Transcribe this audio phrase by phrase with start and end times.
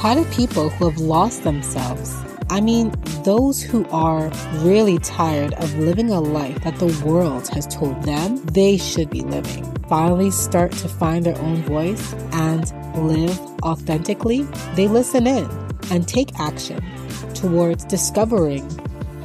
[0.00, 2.16] How do people who have lost themselves,
[2.48, 2.90] I mean,
[3.22, 4.30] those who are
[4.62, 9.20] really tired of living a life that the world has told them they should be
[9.20, 14.44] living, finally start to find their own voice and live authentically?
[14.74, 15.46] They listen in
[15.90, 16.82] and take action
[17.34, 18.66] towards discovering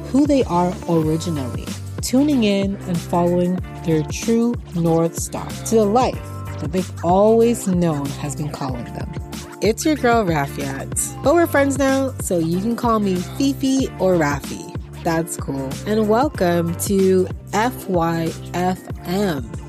[0.08, 1.64] who they are originally,
[2.02, 6.20] tuning in and following their true North Star to the life
[6.60, 9.25] that they've always known has been calling them.
[9.62, 11.22] It's your girl Rafiat.
[11.24, 14.70] But we're friends now, so you can call me Fifi or Rafi.
[15.02, 15.70] That's cool.
[15.86, 18.88] And welcome to FYFM.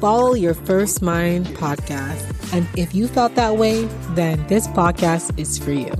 [0.01, 2.53] Follow Your First Mind podcast.
[2.53, 5.93] And if you felt that way, then this podcast is for you.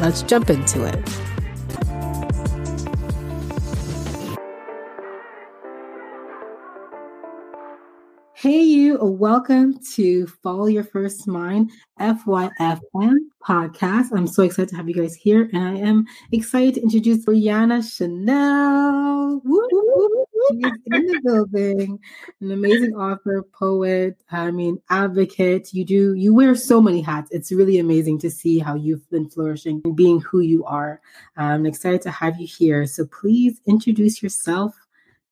[0.00, 1.29] Let's jump into it.
[9.02, 14.08] Welcome to Follow Your First Mind FYFM podcast.
[14.12, 17.80] I'm so excited to have you guys here, and I am excited to introduce Breanna
[17.80, 19.40] Chanelle.
[20.50, 21.98] She's in the building,
[22.42, 25.72] an amazing author, poet, I mean, advocate.
[25.72, 27.30] You do, you wear so many hats.
[27.30, 31.00] It's really amazing to see how you've been flourishing and being who you are.
[31.38, 32.84] I'm excited to have you here.
[32.84, 34.74] So please introduce yourself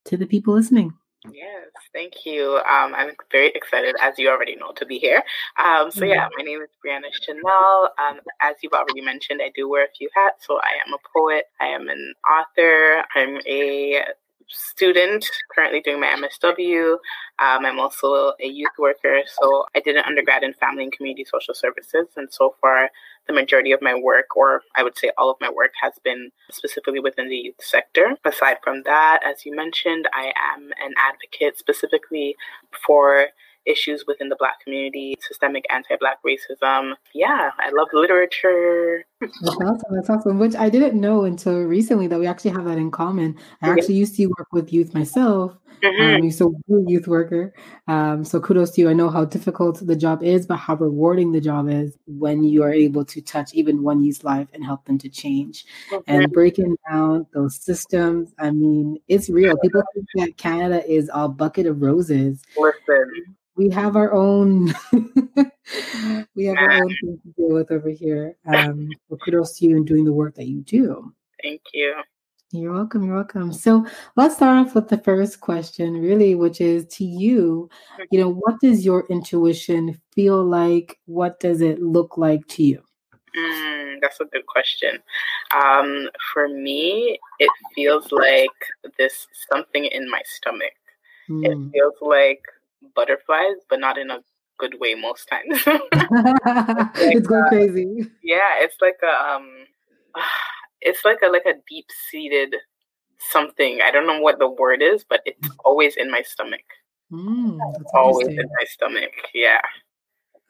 [0.04, 0.94] to the people listening.
[1.30, 2.56] Yes, thank you.
[2.56, 5.22] Um, I'm very excited, as you already know, to be here.
[5.62, 7.88] Um, so, yeah, my name is Breanna Chanelle.
[7.98, 10.46] Um, as you've already mentioned, I do wear a few hats.
[10.46, 14.04] So, I am a poet, I am an author, I'm a
[14.48, 16.92] student currently doing my MSW.
[17.38, 19.20] Um, I'm also a youth worker.
[19.40, 22.08] So I did an undergrad in family and community social services.
[22.16, 22.90] And so far,
[23.26, 26.30] the majority of my work, or I would say all of my work, has been
[26.50, 28.16] specifically within the youth sector.
[28.24, 32.36] Aside from that, as you mentioned, I am an advocate specifically
[32.86, 33.26] for
[33.66, 36.94] issues within the Black community, systemic anti Black racism.
[37.14, 39.04] Yeah, I love literature.
[39.20, 39.94] That's awesome.
[39.94, 40.38] That's awesome.
[40.38, 43.36] Which I didn't know until recently that we actually have that in common.
[43.62, 45.56] I actually used to work with youth myself.
[45.82, 46.24] Mm-hmm.
[46.24, 47.52] Um, so youth worker.
[47.86, 48.90] Um, so kudos to you.
[48.90, 52.62] I know how difficult the job is, but how rewarding the job is when you
[52.62, 55.64] are able to touch even one youth's life and help them to change.
[55.90, 56.02] Mm-hmm.
[56.06, 58.32] And breaking down those systems.
[58.38, 59.56] I mean, it's real.
[59.58, 62.42] People think that Canada is a bucket of roses.
[62.56, 64.72] Listen, we have our own
[66.34, 68.36] we have our own things to deal with over here.
[68.46, 71.12] Um, so kudos to you in doing the work that you do.
[71.42, 71.94] Thank you.
[72.50, 73.04] You're welcome.
[73.04, 73.52] You're welcome.
[73.52, 73.86] So
[74.16, 77.68] let's start off with the first question, really, which is to you,
[78.10, 80.98] you know, what does your intuition feel like?
[81.04, 82.82] What does it look like to you?
[83.36, 84.98] Mm, that's a good question.
[85.54, 88.48] Um, for me, it feels like
[88.98, 90.72] this something in my stomach.
[91.28, 91.44] Mm.
[91.44, 92.42] It feels like
[92.94, 94.20] butterflies, but not in a
[94.58, 95.66] good way most times.
[95.66, 95.80] like,
[96.96, 98.06] it's going uh, crazy.
[98.22, 99.48] Yeah, it's like a um,
[100.80, 102.54] it's like a like a deep seated
[103.18, 103.80] something.
[103.82, 106.64] I don't know what the word is, but it's always in my stomach.
[107.10, 107.58] Mm,
[107.94, 109.12] always in my stomach.
[109.34, 109.60] Yeah.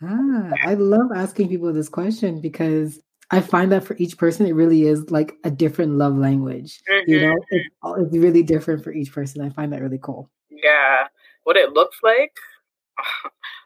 [0.02, 4.54] Ah, I love asking people this question because I find that for each person, it
[4.54, 6.80] really is like a different love language.
[6.90, 7.10] Mm-hmm.
[7.10, 9.42] You know, it's, it's really different for each person.
[9.42, 10.30] I find that really cool.
[10.50, 11.06] Yeah
[11.48, 12.36] what it looks like,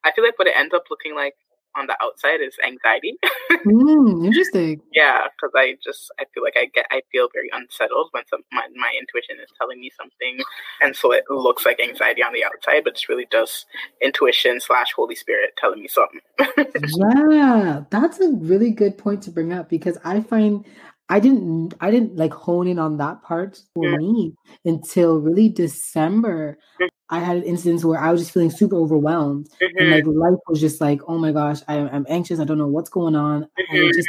[0.05, 1.35] I feel like what it ends up looking like
[1.77, 3.17] on the outside is anxiety.
[3.67, 4.81] mm, interesting.
[4.93, 8.41] Yeah, because I just I feel like I get I feel very unsettled when some
[8.53, 10.41] my, my intuition is telling me something,
[10.81, 13.67] and so it looks like anxiety on the outside, but it's really just
[14.01, 16.21] intuition slash Holy Spirit telling me something.
[17.31, 20.65] yeah, that's a really good point to bring up because I find
[21.13, 23.99] I didn't I didn't like hone in on that part for mm.
[23.99, 24.35] me
[24.65, 26.57] until really December.
[26.81, 26.89] Mm.
[27.11, 29.79] I had an instance where I was just feeling super overwhelmed mm-hmm.
[29.79, 32.41] and like life was just like, oh my gosh, I, am anxious.
[32.41, 33.43] I don't know what's going on.
[33.43, 33.91] Mm-hmm.
[33.93, 34.09] Just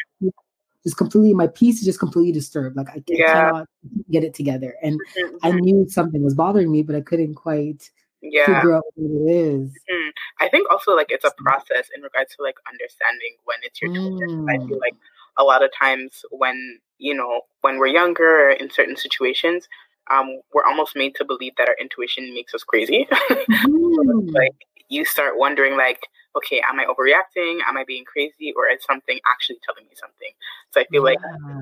[0.85, 2.77] just completely my peace is just completely disturbed.
[2.77, 3.33] Like I, yeah.
[3.33, 3.67] Cannot
[4.09, 4.75] get it together.
[4.81, 5.35] And mm-hmm.
[5.45, 7.91] I knew something was bothering me, but I couldn't quite
[8.21, 8.45] yeah.
[8.45, 9.71] figure out what it is.
[9.71, 10.09] Mm-hmm.
[10.39, 13.91] I think also like it's a process in regards to like understanding when it's your
[13.91, 14.49] mm.
[14.49, 14.79] I feel mm.
[14.79, 14.95] like
[15.37, 19.67] a lot of times when you know when we're younger in certain situations
[20.11, 23.07] um, we're almost made to believe that our intuition makes us crazy.
[23.29, 24.33] mm.
[24.33, 24.55] like
[24.89, 27.59] you start wondering, like, okay, am I overreacting?
[27.67, 30.29] Am I being crazy, or is something actually telling me something?
[30.71, 31.15] So I feel yeah.
[31.15, 31.19] like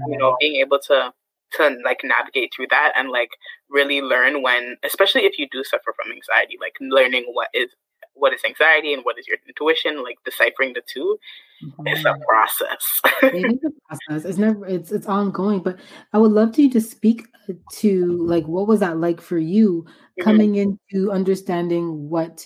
[0.10, 1.14] you know being able to
[1.54, 3.32] to like navigate through that and like
[3.70, 7.70] really learn when, especially if you do suffer from anxiety, like learning what is
[8.14, 11.18] what is anxiety and what is your intuition, like deciphering the 2
[11.64, 11.88] mm-hmm.
[11.88, 13.02] it's a process.
[13.24, 14.30] it is a process.
[14.30, 15.62] It's never it's it's ongoing.
[15.62, 15.80] But
[16.14, 17.28] I would love to just speak
[17.74, 20.24] to like what was that like for you mm-hmm.
[20.24, 22.46] coming into understanding what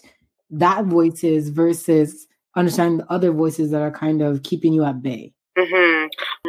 [0.51, 5.01] that voice is versus understanding the other voices that are kind of keeping you at
[5.01, 5.33] bay.
[5.57, 6.07] Mm-hmm.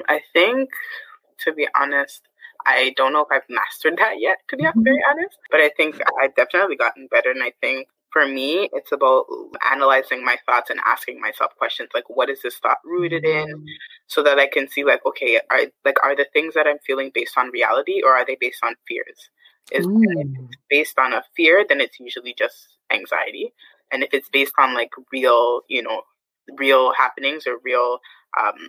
[0.09, 0.71] I think,
[1.45, 2.23] to be honest,
[2.67, 4.83] I don't know if I've mastered that yet, to be mm-hmm.
[4.83, 5.39] very honest.
[5.51, 7.31] But I think I've definitely gotten better.
[7.31, 9.27] And I think for me, it's about
[9.71, 13.47] analyzing my thoughts and asking myself questions like, what is this thought rooted in?
[13.47, 13.65] Mm-hmm.
[14.07, 17.11] So that I can see like, okay, are like are the things that I'm feeling
[17.13, 19.29] based on reality or are they based on fears?
[19.71, 20.49] Is mm.
[20.71, 22.57] based on a fear, then it's usually just
[22.91, 23.53] anxiety.
[23.93, 26.01] And if it's based on like real, you know,
[26.57, 27.99] real happenings or real
[28.41, 28.69] um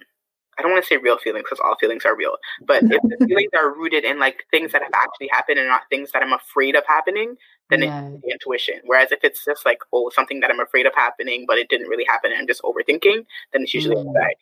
[0.58, 3.26] I don't want to say real feelings because all feelings are real, but if the
[3.28, 6.34] feelings are rooted in like things that have actually happened and not things that I'm
[6.34, 7.36] afraid of happening,
[7.70, 8.10] then yeah.
[8.10, 8.82] it's intuition.
[8.86, 11.88] Whereas if it's just like, oh, something that I'm afraid of happening, but it didn't
[11.88, 14.02] really happen and I'm just overthinking, then it's usually yeah.
[14.02, 14.36] anxiety.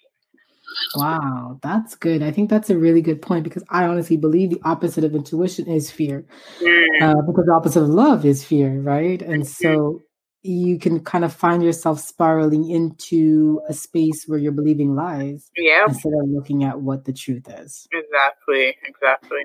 [0.96, 2.24] Wow, that's good.
[2.24, 5.68] I think that's a really good point because I honestly believe the opposite of intuition
[5.68, 6.26] is fear,
[6.60, 7.02] mm.
[7.02, 9.22] uh, because the opposite of love is fear, right?
[9.22, 9.44] And mm-hmm.
[9.44, 10.02] so
[10.46, 15.86] you can kind of find yourself spiraling into a space where you're believing lies yeah
[15.88, 19.42] instead of looking at what the truth is exactly exactly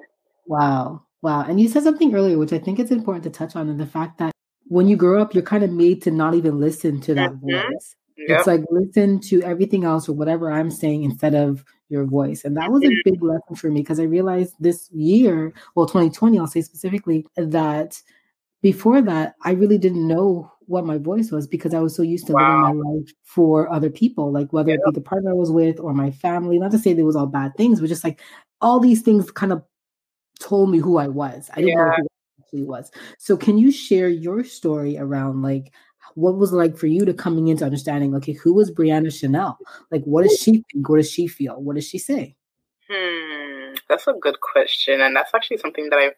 [0.47, 3.69] wow wow and you said something earlier which i think it's important to touch on
[3.69, 4.33] and the fact that
[4.67, 7.51] when you grow up you're kind of made to not even listen to that mm-hmm.
[7.51, 8.39] voice yep.
[8.39, 12.57] it's like listen to everything else or whatever i'm saying instead of your voice and
[12.57, 13.11] that was a mm-hmm.
[13.11, 18.01] big lesson for me because i realized this year well 2020 i'll say specifically that
[18.63, 22.29] before that i really didn't know what my voice was because I was so used
[22.29, 22.69] to wow.
[22.69, 24.77] living my life for other people, like whether yeah.
[24.77, 26.59] it be the partner I was with or my family.
[26.59, 28.21] Not to say there was all bad things, but just like
[28.61, 29.65] all these things kind of
[30.39, 31.51] told me who I was.
[31.53, 31.75] I didn't yeah.
[31.75, 32.93] know who I actually was.
[33.19, 35.73] So can you share your story around like
[36.15, 39.57] what was like for you to coming into understanding, okay, who was Breanna Chanelle?
[39.91, 40.89] Like what does she think?
[40.89, 41.61] What does she feel?
[41.61, 42.37] What does she say?
[42.89, 45.01] Hmm, that's a good question.
[45.01, 46.15] And that's actually something that I've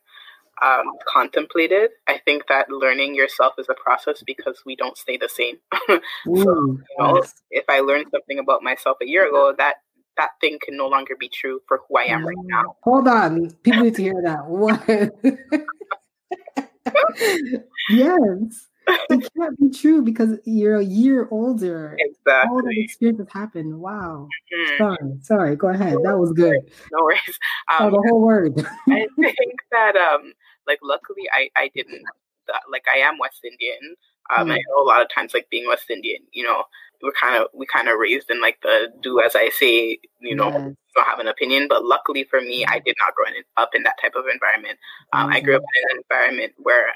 [0.60, 1.90] um, contemplated.
[2.08, 5.56] I think that learning yourself is a process because we don't stay the same.
[5.88, 9.76] so, you know, if I learned something about myself a year ago, that
[10.16, 12.76] that thing can no longer be true for who I am right now.
[12.82, 14.46] Hold on, people need to hear that.
[14.46, 14.82] What?
[17.90, 18.68] yes.
[19.10, 21.96] It can't be true because you're a year older.
[21.98, 22.50] Exactly.
[22.50, 23.78] All that experiences happened.
[23.78, 24.28] Wow.
[24.52, 24.78] Mm-hmm.
[24.78, 25.56] Sorry, sorry.
[25.56, 25.98] Go ahead.
[26.02, 26.58] That was good.
[26.90, 27.38] No worries.
[27.68, 28.66] Um, oh, the whole word.
[28.88, 30.32] I think that um,
[30.66, 32.02] like luckily I I didn't
[32.70, 33.96] like I am West Indian.
[34.36, 34.52] Um, mm.
[34.52, 36.64] I know a lot of times like being West Indian, you know,
[37.02, 40.34] we're kind of we kind of raised in like the do as I say, you
[40.34, 40.74] know, yes.
[40.94, 41.66] don't have an opinion.
[41.68, 44.78] But luckily for me, I did not grow in, up in that type of environment.
[45.12, 45.34] Um, mm.
[45.34, 46.86] I grew up in an environment where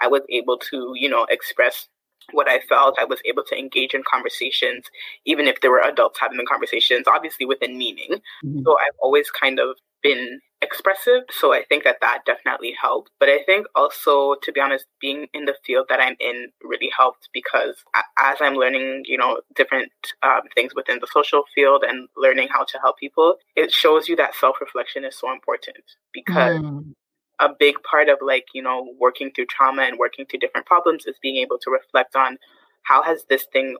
[0.00, 1.88] I was able to, you know, express
[2.32, 2.98] what I felt.
[2.98, 4.84] I was able to engage in conversations,
[5.24, 8.20] even if there were adults having the conversations, obviously within meaning.
[8.44, 8.62] Mm-hmm.
[8.64, 11.22] So I've always kind of been expressive.
[11.30, 13.10] So I think that that definitely helped.
[13.20, 16.90] But I think also, to be honest, being in the field that I'm in really
[16.96, 17.76] helped because
[18.18, 19.92] as I'm learning, you know, different
[20.22, 24.16] um, things within the social field and learning how to help people, it shows you
[24.16, 26.60] that self reflection is so important because.
[26.60, 26.94] Mm.
[27.38, 31.04] A big part of like, you know, working through trauma and working through different problems
[31.04, 32.38] is being able to reflect on
[32.84, 33.76] how has this thing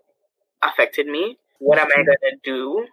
[0.62, 1.38] affected me?
[1.58, 2.04] What am I mm-hmm.
[2.04, 2.86] going to do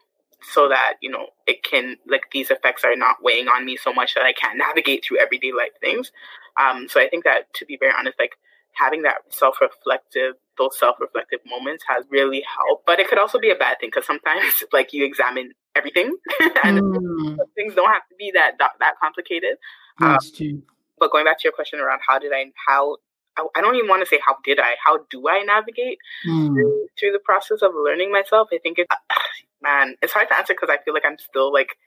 [0.52, 3.94] so that you know it can like these effects are not weighing on me so
[3.94, 6.12] much that I can't navigate through everyday life things.
[6.60, 8.34] Um, so I think that to be very honest, like
[8.74, 12.86] having that self-reflective, those self-reflective moments has really helped.
[12.86, 16.16] But it could also be a bad thing because sometimes like you examine everything
[16.64, 17.38] and mm.
[17.56, 19.58] things don't have to be that that, that complicated.
[20.02, 20.18] Um.
[21.00, 22.98] But going back to your question around how did I how
[23.38, 25.98] I, don't even want to say how did I, how do I navigate
[26.28, 26.54] mm.
[26.54, 28.50] through, through, the process of learning myself?
[28.54, 28.90] I think it's,
[29.62, 31.78] man, it's hard to answer because I feel like I'm still like.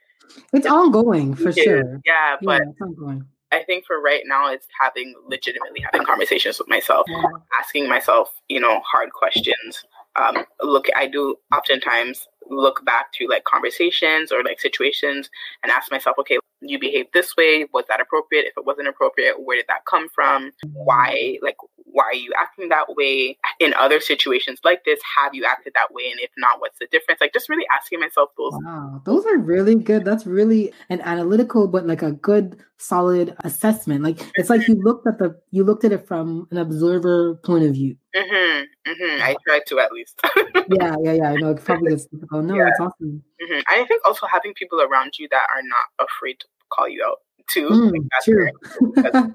[0.53, 2.01] It's ongoing for sure.
[2.05, 3.19] Yeah, but yeah,
[3.53, 7.23] I think for right now, it's having legitimately having conversations with myself, yeah.
[7.59, 9.85] asking myself, you know, hard questions.
[10.17, 15.31] Um, look, I do oftentimes look back to like conversations or like situations
[15.63, 17.67] and ask myself, okay, you behaved this way.
[17.73, 18.47] Was that appropriate?
[18.47, 20.53] If it wasn't appropriate, where did that come from?
[20.73, 21.57] Why, like,
[21.97, 23.39] why are you acting that way?
[23.59, 26.11] In other situations like this, have you acted that way?
[26.11, 27.23] And if not, what's the difference?
[27.23, 28.53] Like, just really asking myself those.
[28.63, 30.05] Wow, those are really good.
[30.05, 34.05] That's really an analytical, but like a good, solid assessment.
[34.05, 37.65] Like, it's like you looked at the, you looked at it from an observer point
[37.65, 37.97] of view.
[38.15, 39.23] Mm-hmm, mm-hmm.
[39.23, 40.21] I try to at least.
[40.71, 41.31] yeah, yeah, yeah.
[41.31, 42.45] I know it probably gets difficult.
[42.45, 42.69] No, yeah.
[42.69, 43.23] it's awesome.
[43.43, 43.61] Mm-hmm.
[43.69, 47.21] I think also having people around you that are not afraid to call you out
[47.49, 47.69] too.
[47.69, 48.51] Mm, true.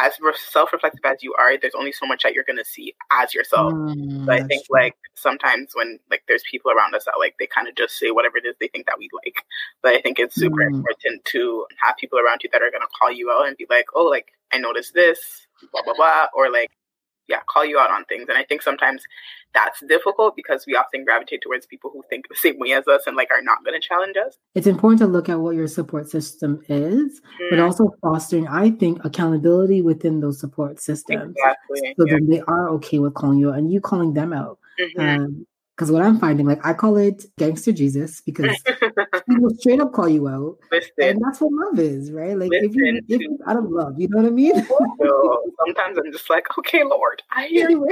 [0.00, 0.14] as
[0.50, 3.72] self-reflective as you are, there's only so much that you're gonna see as yourself.
[3.72, 4.80] Mm, so I think true.
[4.80, 8.10] like sometimes when like there's people around us that like they kind of just say
[8.10, 9.44] whatever it is they think that we like.
[9.82, 10.74] But I think it's super mm.
[10.74, 13.86] important to have people around you that are gonna call you out and be like,
[13.94, 16.70] oh, like I noticed this, blah blah blah, or like
[17.28, 19.02] yeah call you out on things and i think sometimes
[19.54, 23.02] that's difficult because we often gravitate towards people who think the same way as us
[23.06, 25.68] and like are not going to challenge us it's important to look at what your
[25.68, 27.44] support system is mm-hmm.
[27.50, 31.94] but also fostering i think accountability within those support systems exactly.
[31.98, 32.14] so yeah.
[32.14, 35.00] then they are okay with calling you out and you calling them out mm-hmm.
[35.00, 35.46] um,
[35.82, 38.56] because what I'm finding, like I call it gangster Jesus because
[39.28, 40.58] people straight up call you out.
[40.70, 42.38] Listen, and that's what love is, right?
[42.38, 44.64] Like if you if you out of love, you know what I mean?
[44.64, 47.84] so sometimes I'm just like, okay, Lord, I hear you.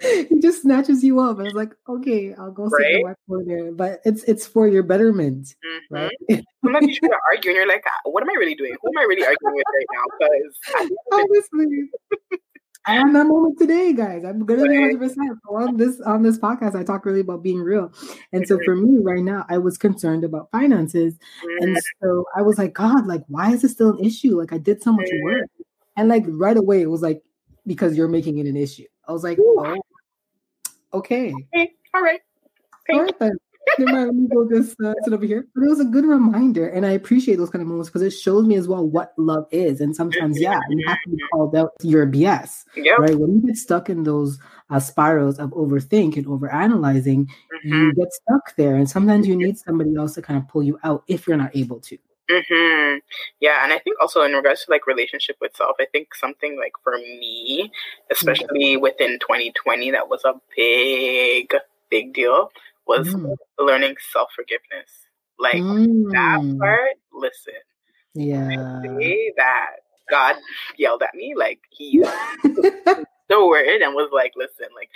[0.28, 3.14] he just snatches you up and it's like, okay, I'll go sit right?
[3.28, 3.70] for there.
[3.70, 5.94] But it's it's for your betterment, mm-hmm.
[5.94, 6.44] right?
[6.64, 8.74] Sometimes you try to argue and you're like, what am I really doing?
[8.82, 10.04] Who am I really arguing with right now?
[10.18, 11.88] Because honestly.
[12.86, 14.24] I had that moment today, guys.
[14.24, 16.74] I'm gonna be 100 percent on this on this podcast.
[16.74, 17.92] I talk really about being real,
[18.32, 21.14] and so for me right now, I was concerned about finances,
[21.60, 22.06] and mm-hmm.
[22.06, 24.38] so I was like, God, like, why is this still an issue?
[24.38, 25.24] Like, I did so much mm-hmm.
[25.24, 25.50] work,
[25.96, 27.22] and like right away, it was like
[27.66, 28.86] because you're making it an issue.
[29.06, 29.76] I was like, oh,
[30.94, 31.72] okay, okay.
[31.94, 32.20] all right,
[32.90, 33.36] all right then
[33.78, 35.46] me go just uh, sit over here.
[35.54, 38.10] But it was a good reminder, and I appreciate those kind of moments because it
[38.10, 39.80] shows me as well what love is.
[39.80, 42.98] And sometimes, yeah, you have to be called out your BS, yep.
[42.98, 43.18] right?
[43.18, 44.38] When you get stuck in those
[44.70, 47.68] uh, spirals of overthink and overanalyzing, mm-hmm.
[47.68, 48.76] you get stuck there.
[48.76, 51.56] And sometimes you need somebody else to kind of pull you out if you're not
[51.56, 51.98] able to.
[52.30, 52.98] Mm-hmm.
[53.40, 56.58] Yeah, and I think also in regards to like relationship with self, I think something
[56.58, 57.72] like for me,
[58.10, 61.54] especially within 2020, that was a big,
[61.88, 62.50] big deal
[62.88, 63.36] was mm.
[63.58, 64.90] learning self forgiveness.
[65.38, 66.10] Like mm.
[66.10, 67.54] that part, listen.
[68.14, 68.80] Yeah.
[68.82, 69.70] Say that
[70.10, 70.36] God
[70.76, 72.10] yelled at me, like he used
[72.42, 74.90] the word and was like, listen, like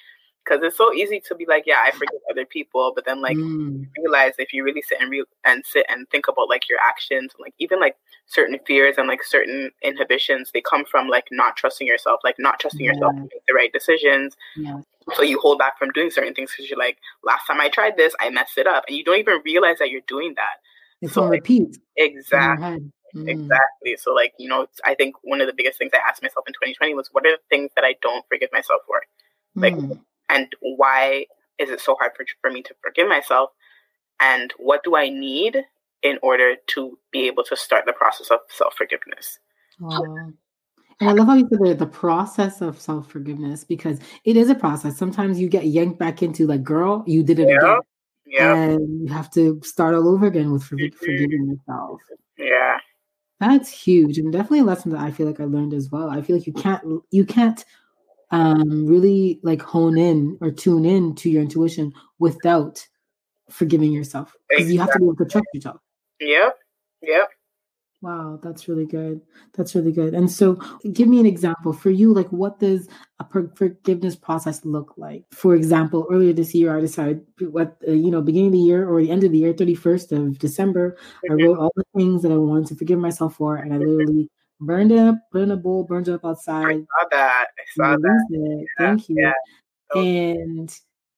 [0.44, 3.36] because it's so easy to be like, yeah, I forgive other people, but then like
[3.36, 3.86] mm.
[3.98, 7.32] realize if you really sit and re- and sit and think about like your actions,
[7.34, 7.96] and, like even like
[8.26, 12.58] certain fears and like certain inhibitions, they come from like not trusting yourself, like not
[12.58, 12.92] trusting yeah.
[12.92, 14.36] yourself to make the right decisions.
[14.56, 14.80] Yeah.
[15.14, 17.96] So you hold back from doing certain things because you're like, last time I tried
[17.96, 20.60] this, I messed it up, and you don't even realize that you're doing that.
[21.00, 21.78] It's so, on like, repeat.
[21.96, 22.90] Exactly.
[23.14, 23.28] Mm.
[23.28, 23.96] Exactly.
[23.96, 26.54] So like you know, I think one of the biggest things I asked myself in
[26.54, 29.02] 2020 was, what are the things that I don't forgive myself for?
[29.54, 29.74] Like.
[29.74, 31.26] Mm and why
[31.58, 33.50] is it so hard for, for me to forgive myself
[34.20, 35.58] and what do i need
[36.02, 39.38] in order to be able to start the process of self-forgiveness
[39.80, 40.02] wow.
[41.00, 44.54] and i love how you said the, the process of self-forgiveness because it is a
[44.54, 47.56] process sometimes you get yanked back into like girl you did it yeah.
[47.56, 47.80] again
[48.26, 48.54] yeah.
[48.54, 51.04] and you have to start all over again with mm-hmm.
[51.04, 52.00] forgiving yourself
[52.38, 52.78] yeah
[53.38, 56.22] that's huge and definitely a lesson that i feel like i learned as well i
[56.22, 57.64] feel like you can't you can't
[58.32, 62.86] um, really like hone in or tune in to your intuition without
[63.50, 64.74] forgiving yourself because exactly.
[64.74, 65.80] you have to be able to trust yourself.
[66.20, 66.56] Yep.
[67.02, 67.28] Yep.
[68.00, 69.20] Wow, that's really good.
[69.52, 70.12] That's really good.
[70.12, 70.54] And so,
[70.92, 72.12] give me an example for you.
[72.12, 72.88] Like, what does
[73.20, 75.24] a forgiveness process look like?
[75.30, 78.88] For example, earlier this year, I decided what uh, you know, beginning of the year
[78.88, 81.32] or the end of the year, thirty first of December, mm-hmm.
[81.32, 84.28] I wrote all the things that I wanted to forgive myself for, and I literally
[84.66, 86.66] burned it up, burned a bowl, burned it up outside.
[86.66, 87.46] I saw that.
[87.58, 88.26] I saw that.
[88.30, 89.16] Yeah, Thank you.
[89.18, 90.00] Yeah.
[90.00, 90.74] And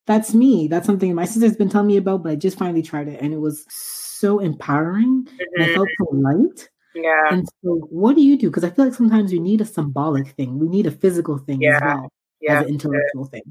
[0.06, 0.68] that's me.
[0.68, 3.32] That's something my sister's been telling me about, but I just finally tried it and
[3.32, 5.24] it was so empowering.
[5.24, 5.62] Mm-hmm.
[5.62, 6.42] And I felt so mm-hmm.
[6.42, 6.68] light.
[6.94, 7.28] Yeah.
[7.30, 8.48] And so what do you do?
[8.48, 10.58] Because I feel like sometimes we need a symbolic thing.
[10.58, 11.76] We need a physical thing yeah.
[11.76, 12.60] as well yeah.
[12.60, 13.42] as an intellectual thing.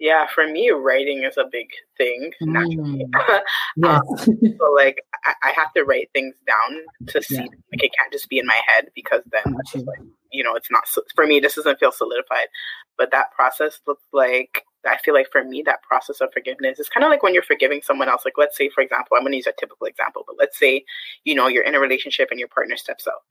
[0.00, 3.04] Yeah, for me, writing is a big thing naturally.
[3.04, 3.40] Mm.
[3.76, 4.00] Yes.
[4.28, 6.78] um, so, like, I, I, have to write things down
[7.08, 7.36] to see.
[7.36, 7.42] Yeah.
[7.42, 10.00] Like, it can't just be in my head because then, like,
[10.32, 11.38] you know, it's not for me.
[11.38, 12.48] This doesn't feel solidified.
[12.96, 16.88] But that process looks like I feel like for me, that process of forgiveness is
[16.88, 18.22] kind of like when you're forgiving someone else.
[18.24, 20.84] Like, let's say, for example, I'm going to use a typical example, but let's say,
[21.24, 23.22] you know, you're in a relationship and your partner steps out,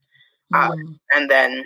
[0.53, 0.71] mm.
[0.71, 1.65] um, and then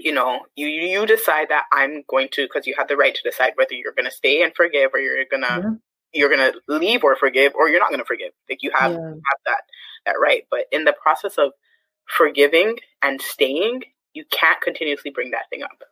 [0.00, 3.22] you know, you you decide that I'm going to because you have the right to
[3.22, 5.78] decide whether you're going to stay and forgive or you're gonna
[6.12, 6.20] yeah.
[6.20, 8.32] you're gonna leave or forgive or you're not going to forgive.
[8.48, 8.98] Like you have yeah.
[8.98, 9.60] have that
[10.06, 10.44] that right.
[10.50, 11.52] But in the process of
[12.06, 13.82] forgiving and staying,
[14.14, 15.82] you can't continuously bring that thing up.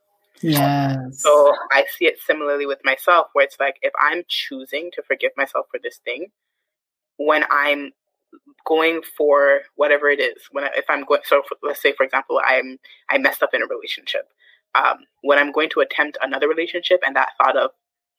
[0.42, 0.96] Yeah.
[1.12, 5.32] So I see it similarly with myself, where it's like if I'm choosing to forgive
[5.36, 6.26] myself for this thing,
[7.16, 7.92] when I'm
[8.64, 12.04] going for whatever it is when I, if i'm going so for, let's say for
[12.04, 12.78] example i'm
[13.10, 14.28] i messed up in a relationship
[14.74, 17.70] um, when i'm going to attempt another relationship and that thought of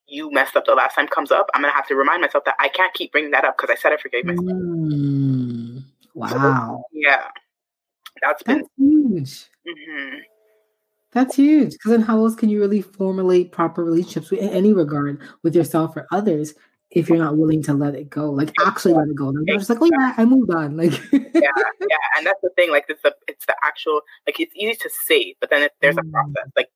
[0.07, 2.55] you messed up the last time comes up i'm gonna have to remind myself that
[2.59, 5.83] i can't keep bringing that up because i said i forgave myself mm,
[6.13, 7.27] wow so, yeah
[8.21, 10.17] that's, that's been huge mm-hmm.
[11.17, 11.71] That's huge.
[11.71, 15.95] Because then, how else can you really formulate proper relationships in any regard with yourself
[15.95, 16.53] or others
[16.91, 19.27] if you're not willing to let it go, like actually let it go.
[19.27, 20.77] Like, you're just like, oh yeah, I moved on.
[20.77, 22.72] Like yeah, yeah, and that's the thing.
[22.72, 25.98] Like it's the it's the actual like it's easy to say, but then it, there's
[25.98, 26.12] a mm.
[26.12, 26.50] process.
[26.56, 26.70] Like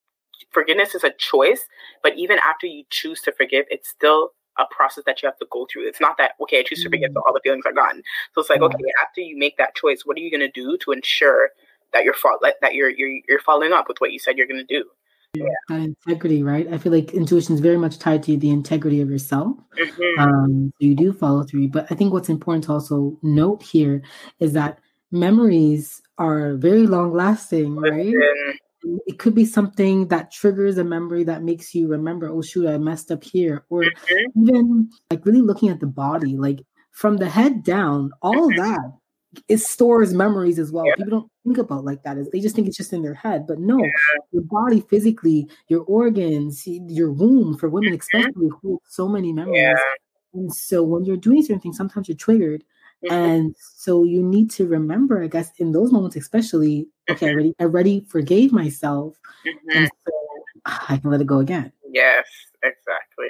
[0.52, 1.66] forgiveness is a choice,
[2.04, 5.48] but even after you choose to forgive, it's still a process that you have to
[5.50, 5.88] go through.
[5.88, 7.24] It's not that okay, I choose to forgive, so mm.
[7.26, 8.04] all the feelings are gone.
[8.34, 10.78] So it's like okay, after you make that choice, what are you going to do
[10.80, 11.52] to ensure
[11.94, 12.16] that you're
[12.62, 14.84] that you're you're you're following up with what you said you're going to do?
[15.34, 15.46] Yeah.
[15.70, 16.68] That integrity, right?
[16.72, 19.56] I feel like intuition is very much tied to the integrity of yourself.
[19.80, 20.20] Mm-hmm.
[20.20, 21.70] Um, so you do follow through.
[21.70, 24.04] But I think what's important to also note here
[24.40, 24.80] is that
[25.12, 28.14] memories are very long lasting, right?
[28.84, 32.78] it could be something that triggers a memory that makes you remember, oh shoot, I
[32.78, 33.64] messed up here.
[33.70, 34.42] Or mm-hmm.
[34.42, 36.62] even like really looking at the body, like
[36.92, 38.62] from the head down, all mm-hmm.
[38.62, 38.92] that
[39.48, 40.86] it stores memories as well.
[40.86, 40.96] Yeah.
[40.96, 42.18] People don't think about like that.
[42.32, 43.48] They just think it's just in their head.
[43.48, 43.90] But no, yeah.
[44.32, 48.00] your body physically, your organs, your womb for women mm-hmm.
[48.00, 49.62] especially hold so many memories.
[49.62, 49.76] Yeah.
[50.34, 52.64] And so when you're doing certain things, sometimes you're triggered
[53.04, 53.14] Mm-hmm.
[53.14, 57.34] And so you need to remember, I guess, in those moments, especially, okay, I mm-hmm.
[57.34, 59.18] already, I already forgave myself.
[59.74, 60.14] And so
[60.66, 61.72] I can let it go again.
[61.92, 62.28] Yes,
[62.64, 63.30] exactly.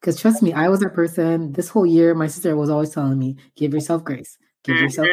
[0.00, 2.14] Because trust me, I was that person this whole year.
[2.14, 4.84] My sister was always telling me, give yourself grace give mm-hmm.
[4.84, 5.08] yourself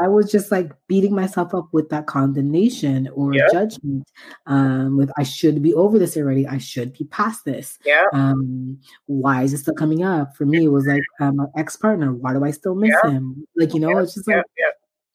[0.00, 3.52] I was just like beating myself up with that condemnation or yep.
[3.52, 4.10] judgment.
[4.46, 6.46] Um, with I should be over this already.
[6.46, 7.78] I should be past this.
[7.84, 8.04] Yeah.
[8.12, 10.36] Um, why is it still coming up?
[10.36, 12.12] For me, it was like um, my ex partner.
[12.12, 13.12] Why do I still miss yep.
[13.12, 13.46] him?
[13.56, 14.04] Like you know, yep.
[14.04, 14.44] it's just like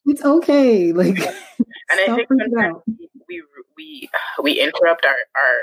[0.06, 0.92] it's okay.
[0.92, 2.76] Like, and I think sometimes
[3.28, 3.42] we
[3.76, 4.10] we
[4.42, 5.54] we interrupt our our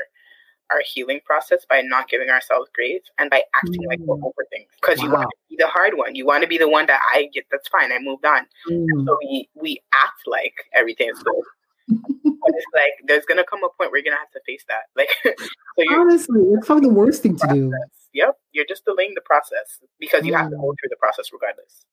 [0.72, 3.88] our healing process by not giving ourselves grace and by acting mm.
[3.88, 4.24] like we're mm.
[4.24, 5.06] over things because wow.
[5.06, 6.16] you want to be the hard one.
[6.16, 7.46] You want to be the one that I get.
[7.52, 7.92] That's fine.
[7.92, 8.46] I moved on.
[8.70, 9.06] Mm.
[9.06, 11.44] So we we act like everything is good.
[11.88, 14.84] but it's like there's gonna come a point where you're gonna have to face that.
[14.96, 17.72] Like, so honestly, it's probably the worst thing to do.
[18.14, 20.38] Yep, you're just delaying the process because you mm.
[20.38, 21.86] have to go through the process regardless.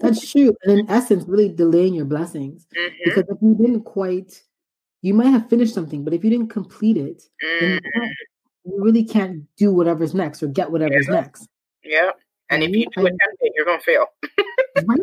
[0.00, 2.94] That's true, and in essence, really delaying your blessings mm-hmm.
[3.04, 4.40] because if you didn't quite
[5.04, 7.60] you might have finished something, but if you didn't complete it, mm.
[7.60, 7.80] then
[8.64, 11.14] you really can't do whatever's next or get whatever's yeah.
[11.14, 11.46] next.
[11.84, 12.10] Yeah.
[12.48, 14.06] And if you do attempt it, you're gonna fail.
[14.86, 15.00] right?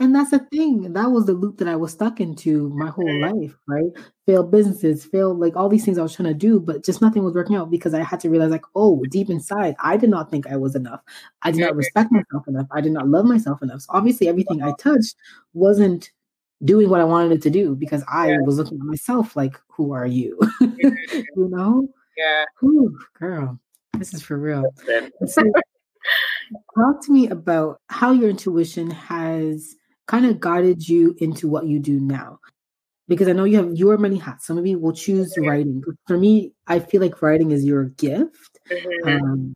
[0.00, 0.92] And that's the thing.
[0.94, 3.38] That was the loop that I was stuck into my whole mm-hmm.
[3.38, 3.92] life, right?
[4.26, 7.22] Failed businesses, failed like all these things I was trying to do, but just nothing
[7.22, 10.28] was working out because I had to realize, like, oh, deep inside, I did not
[10.32, 11.02] think I was enough.
[11.42, 12.66] I did not respect myself enough.
[12.72, 13.82] I did not love myself enough.
[13.82, 15.14] So obviously, everything I touched
[15.52, 16.10] wasn't
[16.64, 18.38] doing what I wanted it to do because I yeah.
[18.42, 20.38] was looking at myself like, who are you?
[20.60, 21.18] Mm-hmm.
[21.36, 21.88] you know?
[22.16, 22.44] Yeah.
[22.60, 23.58] Whew, girl,
[23.98, 24.64] this is for real.
[25.26, 25.42] So,
[26.76, 29.74] talk to me about how your intuition has
[30.06, 32.38] kind of guided you into what you do now.
[33.08, 34.46] Because I know you have your many hats.
[34.46, 35.82] Some of you will choose writing.
[36.06, 38.58] For me, I feel like writing is your gift.
[38.70, 39.08] Mm-hmm.
[39.08, 39.54] Um,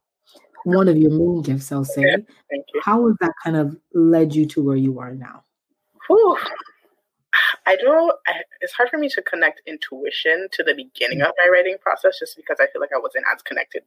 [0.65, 2.03] one of your main gifts, I'll say.
[2.03, 5.45] Yeah, How has that kind of led you to where you are now?
[6.09, 6.37] Whew.
[7.67, 8.15] I don't.
[8.27, 12.19] I, it's hard for me to connect intuition to the beginning of my writing process,
[12.19, 13.83] just because I feel like I wasn't as connected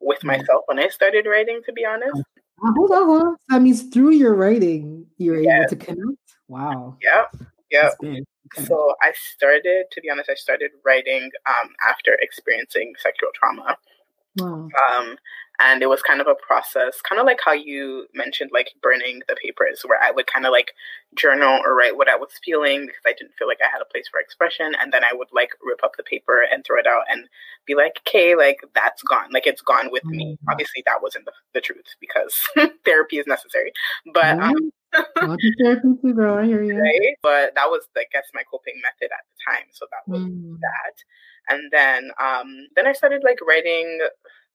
[0.00, 1.60] with myself when I started writing.
[1.66, 2.22] To be honest.
[2.64, 3.36] Uh, hold on, hold on.
[3.48, 5.58] That means through your writing, you're yes.
[5.58, 6.18] able to connect.
[6.48, 6.96] Wow.
[7.02, 7.36] Yep.
[7.70, 7.92] Yep.
[8.04, 8.22] Okay.
[8.66, 13.76] So I started, to be honest, I started writing um, after experiencing sexual trauma.
[14.38, 14.68] Wow.
[14.90, 15.16] Um,
[15.60, 19.20] and it was kind of a process kind of like how you mentioned like burning
[19.28, 20.72] the papers where i would kind of like
[21.16, 23.90] journal or write what i was feeling because i didn't feel like i had a
[23.90, 26.86] place for expression and then i would like rip up the paper and throw it
[26.86, 27.28] out and
[27.66, 30.16] be like okay like that's gone like it's gone with mm-hmm.
[30.16, 32.34] me obviously that wasn't the, the truth because
[32.84, 33.72] therapy is necessary
[34.12, 34.70] but um,
[35.60, 36.38] therapy girl.
[36.38, 36.74] I hear you.
[36.78, 37.16] Right?
[37.22, 39.66] But that was, I guess, my coping method at the time.
[39.72, 40.56] So that was mm.
[40.60, 40.94] that.
[41.48, 44.00] And then, um, then I started like writing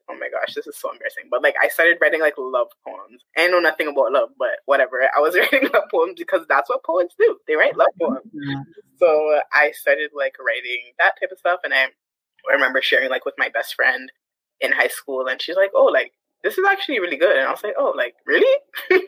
[0.10, 1.26] oh my gosh, this is so embarrassing.
[1.30, 3.24] But like I started writing like love poems.
[3.38, 5.02] I know nothing about love, but whatever.
[5.16, 7.38] I was writing love poems because that's what poets do.
[7.48, 8.30] They write love poems.
[8.34, 8.64] Yeah.
[8.98, 11.86] So I started like writing that type of stuff and I,
[12.50, 14.12] I remember sharing like with my best friend
[14.60, 16.12] in high school and she's like, Oh, like
[16.44, 17.38] this is actually really good.
[17.38, 18.60] And I was like, Oh, like really?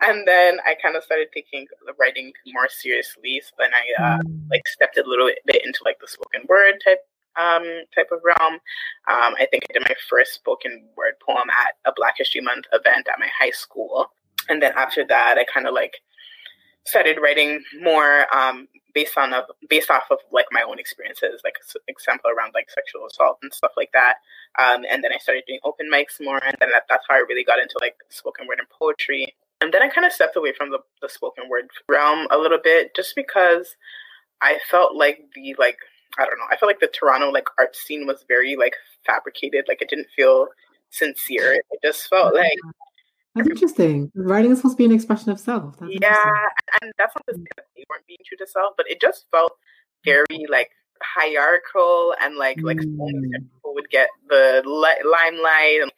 [0.00, 1.66] and then I kind of started taking
[1.98, 3.42] writing more seriously.
[3.44, 4.50] So then I uh, mm.
[4.50, 7.00] like stepped a little bit into like the spoken word type
[7.38, 8.54] um, type of realm.
[9.08, 12.66] Um, I think I did my first spoken word poem at a Black History Month
[12.72, 14.06] event at my high school.
[14.48, 15.94] And then after that, I kind of like
[16.84, 21.54] started writing more um, based on a, based off of like my own experiences, like
[21.86, 24.14] example around like sexual assault and stuff like that.
[24.58, 27.24] Um, and then I started doing open mics more, and then that, that's how I
[27.28, 29.34] really got into like spoken word and poetry.
[29.60, 32.60] And then I kind of stepped away from the, the spoken word realm a little
[32.62, 33.74] bit, just because
[34.40, 35.78] I felt like the like
[36.18, 36.46] I don't know.
[36.50, 39.64] I felt like the Toronto like art scene was very like fabricated.
[39.68, 40.48] Like it didn't feel
[40.90, 41.54] sincere.
[41.54, 42.58] It just felt like
[43.34, 44.10] that's interesting.
[44.14, 45.78] Writing is supposed to be an expression of self.
[45.78, 46.48] That's yeah,
[46.82, 49.26] and that's not to say that they weren't being true to self, but it just
[49.30, 49.52] felt
[50.04, 50.70] very like
[51.02, 53.32] hierarchical and like like mm.
[53.32, 55.92] people would get the li- limelight and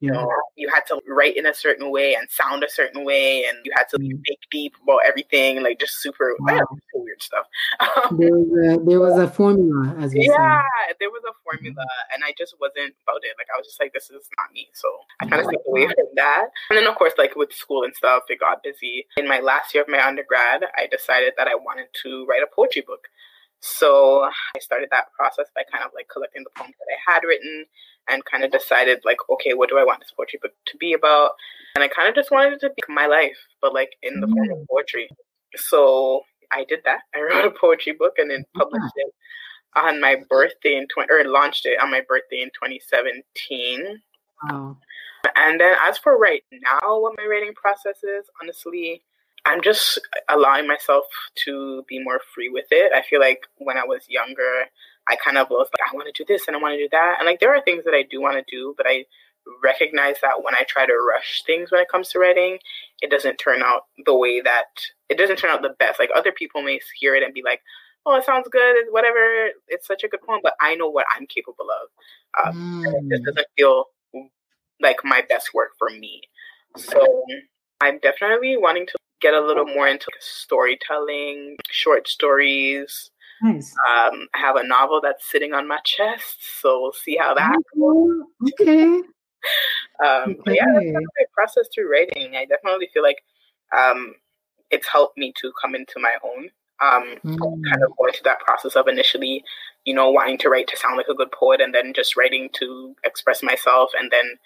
[0.00, 3.44] you know you had to write in a certain way and sound a certain way
[3.44, 4.10] and you had to mm.
[4.50, 6.60] deep about everything like just super wow.
[6.94, 7.46] weird stuff
[8.18, 10.94] there, was a, there was a formula as yeah say.
[10.98, 13.92] there was a formula and i just wasn't about it like i was just like
[13.92, 14.88] this is not me so
[15.20, 17.94] i kind of stepped away from that and then of course like with school and
[17.94, 21.54] stuff it got busy in my last year of my undergrad i decided that i
[21.54, 23.08] wanted to write a poetry book
[23.60, 27.20] so I started that process by kind of like collecting the poems that I had
[27.26, 27.66] written
[28.08, 30.94] and kind of decided like, okay, what do I want this poetry book to be
[30.94, 31.32] about?
[31.74, 34.26] And I kind of just wanted it to be my life, but like in the
[34.26, 34.66] form of mm.
[34.68, 35.08] poetry.
[35.56, 37.00] So I did that.
[37.14, 39.12] I wrote a poetry book and then published it
[39.76, 44.00] on my birthday in 20 or launched it on my birthday in 2017.
[44.42, 44.78] Wow.
[45.36, 49.02] And then as for right now, what my writing process is, honestly,
[49.44, 49.98] I'm just
[50.28, 51.04] allowing myself
[51.46, 52.92] to be more free with it.
[52.92, 54.64] I feel like when I was younger,
[55.08, 56.88] I kind of was like, I want to do this and I want to do
[56.92, 57.16] that.
[57.18, 59.06] And like, there are things that I do want to do, but I
[59.62, 62.58] recognize that when I try to rush things when it comes to writing,
[63.00, 64.66] it doesn't turn out the way that
[65.08, 65.98] it doesn't turn out the best.
[65.98, 67.60] Like, other people may hear it and be like,
[68.06, 69.50] oh, it sounds good, whatever.
[69.68, 72.46] It's such a good poem, but I know what I'm capable of.
[72.46, 72.86] Um, mm.
[72.86, 73.26] it just mm.
[73.26, 73.86] doesn't feel
[74.80, 76.22] like my best work for me.
[76.76, 77.24] So
[77.80, 83.10] I'm definitely wanting to get a little more into storytelling, short stories.
[83.42, 83.74] Nice.
[83.88, 87.56] Um, I have a novel that's sitting on my chest, so we'll see how that
[87.76, 88.20] goes.
[88.60, 88.84] Okay.
[88.84, 89.02] um,
[90.04, 90.40] okay.
[90.44, 92.36] But yeah, that's kind of my process through writing.
[92.36, 93.22] I definitely feel like
[93.76, 94.14] um,
[94.70, 96.50] it's helped me to come into my own.
[96.82, 97.38] Um, mm.
[97.38, 99.44] Kind of going through that process of initially,
[99.84, 102.48] you know, wanting to write to sound like a good poet, and then just writing
[102.54, 104.38] to express myself, and then,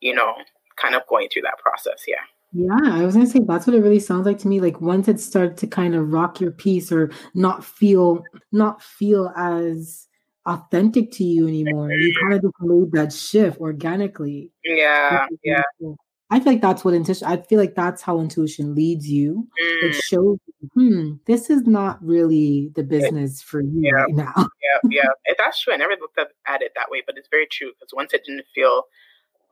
[0.00, 0.34] you know,
[0.76, 2.04] kind of going through that process.
[2.08, 2.24] Yeah.
[2.52, 4.60] Yeah, I was gonna say that's what it really sounds like to me.
[4.60, 9.32] Like once it started to kind of rock your peace or not feel not feel
[9.36, 10.06] as
[10.44, 14.50] authentic to you anymore, you kind of just made that shift organically.
[14.64, 15.62] Yeah, yeah.
[16.32, 17.26] I feel like that's what intuition.
[17.26, 19.46] I feel like that's how intuition leads you.
[19.62, 19.84] Mm.
[19.84, 20.38] It shows,
[20.72, 24.02] hmm, this is not really the business for you yeah.
[24.02, 24.32] right now.
[24.36, 25.74] yeah, yeah, that's true.
[25.74, 28.46] I never looked at it that way, but it's very true because once it didn't
[28.54, 28.84] feel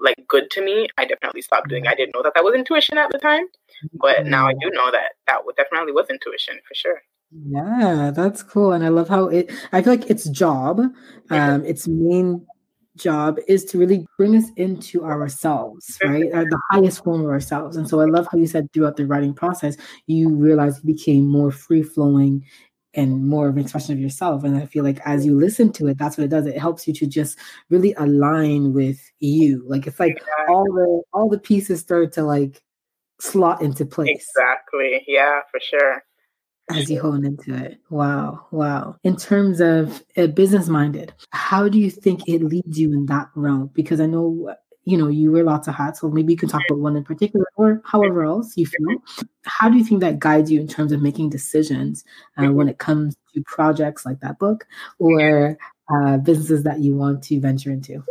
[0.01, 1.87] like good to me, I definitely stopped doing.
[1.87, 3.47] I didn't know that that was intuition at the time,
[3.95, 7.03] but now I do know that that definitely was intuition for sure.
[7.33, 9.53] Yeah, that's cool, and I love how it.
[9.73, 10.81] I feel like its job,
[11.31, 12.45] um, its main
[12.97, 16.31] job is to really bring us into ourselves, right?
[16.33, 17.77] Uh, the highest form of ourselves.
[17.77, 21.27] And so I love how you said throughout the writing process, you realized you became
[21.27, 22.45] more free flowing
[22.95, 24.45] and more of an expression of yourself.
[24.45, 26.47] And I feel like as you listen to it, that's what it does.
[26.47, 29.65] It helps you to just really align with you.
[29.67, 30.45] Like it's like exactly.
[30.49, 32.61] all the all the pieces start to like
[33.21, 34.09] slot into place.
[34.11, 35.05] Exactly.
[35.07, 36.03] Yeah, for sure.
[36.71, 37.81] As you hone into it.
[37.91, 38.47] Wow.
[38.53, 38.97] Wow.
[39.03, 43.29] In terms of uh, business minded, how do you think it leads you in that
[43.35, 43.71] realm?
[43.75, 46.63] Because I know you know you wear lots of hats so maybe you can talk
[46.69, 49.03] about one in particular or however else you feel.
[49.45, 52.05] How do you think that guides you in terms of making decisions
[52.39, 54.67] uh, when it comes to projects like that book
[54.99, 55.59] or
[55.95, 58.03] uh, businesses that you want to venture into?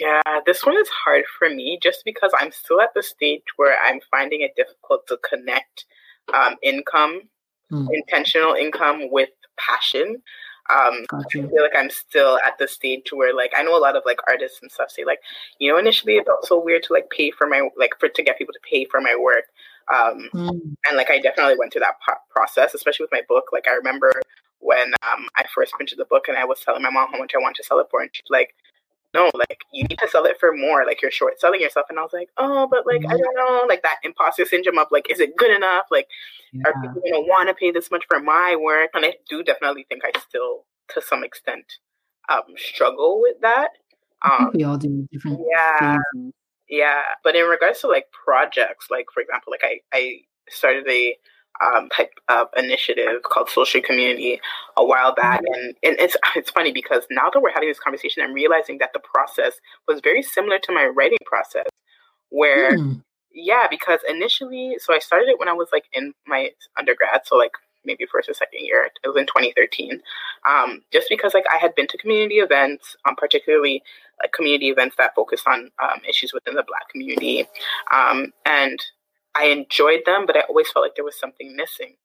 [0.00, 3.76] Yeah this one is hard for me just because i'm still at the stage where
[3.84, 5.84] i'm finding it difficult to connect
[6.32, 7.20] um, income
[7.70, 7.86] mm.
[7.92, 10.22] intentional income with passion
[10.70, 11.38] um, gotcha.
[11.38, 14.02] I feel like I'm still at the stage where like I know a lot of
[14.04, 15.20] like artists and stuff say like,
[15.58, 18.22] you know, initially it felt so weird to like pay for my like for to
[18.22, 19.44] get people to pay for my work.
[19.92, 20.76] Um, mm.
[20.86, 23.46] and like I definitely went through that po- process, especially with my book.
[23.52, 24.12] Like I remember
[24.60, 27.32] when um, I first printed the book and I was telling my mom how much
[27.34, 28.54] I wanted to sell it for, and she's like,
[29.14, 30.84] no, like you need to sell it for more.
[30.84, 31.86] Like you're short selling yourself.
[31.88, 33.22] And I was like, oh, but like, I mm-hmm.
[33.22, 35.86] don't know, like that imposter syndrome of like, is it good enough?
[35.90, 36.08] Like,
[36.52, 36.62] yeah.
[36.66, 38.90] are people to want to pay this much for my work?
[38.94, 41.64] And I do definitely think I still, to some extent,
[42.28, 43.70] um, struggle with that.
[44.28, 46.34] Um, we all do different yeah, things.
[46.68, 47.02] Yeah.
[47.24, 50.18] But in regards to like projects, like for example, like I, I
[50.50, 51.16] started a
[51.64, 54.40] um, type of initiative called Social Community
[54.76, 55.54] a while back, mm-hmm.
[55.54, 58.92] and, and it's it's funny because now that we're having this conversation, I'm realizing that
[58.92, 59.54] the process
[59.86, 61.66] was very similar to my writing process,
[62.30, 63.02] where mm.
[63.32, 67.36] yeah, because initially, so I started it when I was like in my undergrad, so
[67.36, 67.52] like
[67.84, 68.84] maybe first or second year.
[68.84, 70.00] It was in 2013.
[70.48, 73.82] Um, just because like I had been to community events, um, particularly
[74.20, 77.46] like community events that focused on um, issues within the Black community,
[77.92, 78.80] um, and
[79.34, 81.96] I enjoyed them, but I always felt like there was something missing.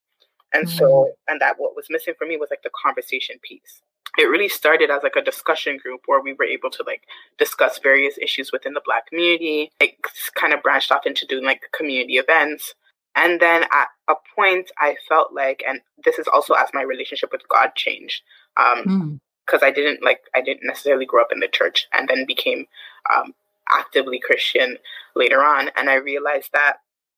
[0.53, 0.77] And mm-hmm.
[0.77, 3.81] so, and that what was missing for me was like the conversation piece.
[4.17, 7.03] It really started as like a discussion group where we were able to like
[7.39, 9.71] discuss various issues within the Black community.
[9.79, 9.95] It
[10.35, 12.75] kind of branched off into doing like community events.
[13.15, 17.31] And then at a point, I felt like, and this is also as my relationship
[17.31, 18.21] with God changed,
[18.57, 22.07] Um, mm because I didn't like I didn't necessarily grow up in the church and
[22.07, 22.65] then became
[23.13, 23.33] um,
[23.69, 24.77] actively Christian
[25.15, 26.77] later on, and I realized that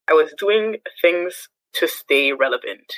[0.09, 2.93] I was doing things to stay relevant.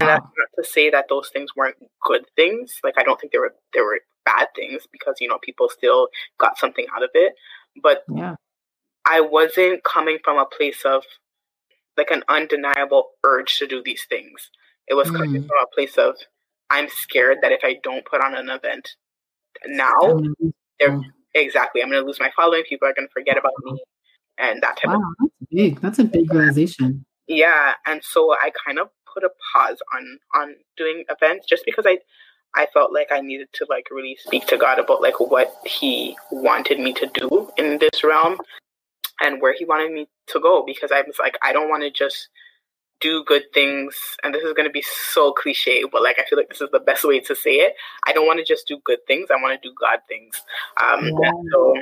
[0.00, 2.80] And that's not to say that those things weren't good things.
[2.84, 6.08] Like I don't think they were they were bad things because you know people still
[6.38, 7.34] got something out of it.
[7.82, 8.34] But yeah.
[9.06, 11.04] I wasn't coming from a place of
[11.96, 14.50] like an undeniable urge to do these things.
[14.86, 15.16] It was mm.
[15.16, 16.16] coming from a place of
[16.68, 18.90] I'm scared that if I don't put on an event
[19.66, 20.20] now,
[20.78, 21.00] they're
[21.34, 22.64] exactly I'm going to lose my following.
[22.68, 23.82] People are going to forget about me,
[24.38, 25.25] and that type wow, of.
[25.56, 25.80] That's big.
[25.80, 27.04] That's a big realization.
[27.26, 31.86] Yeah, and so I kind of put a pause on on doing events just because
[31.86, 31.98] I
[32.54, 36.16] I felt like I needed to like really speak to God about like what He
[36.30, 38.38] wanted me to do in this realm
[39.20, 41.90] and where He wanted me to go because I was like I don't want to
[41.90, 42.28] just
[43.00, 46.38] do good things and this is going to be so cliche but like i feel
[46.38, 47.74] like this is the best way to say it
[48.06, 50.42] i don't want to just do good things i want to do god things
[50.82, 51.30] um yeah.
[51.52, 51.74] so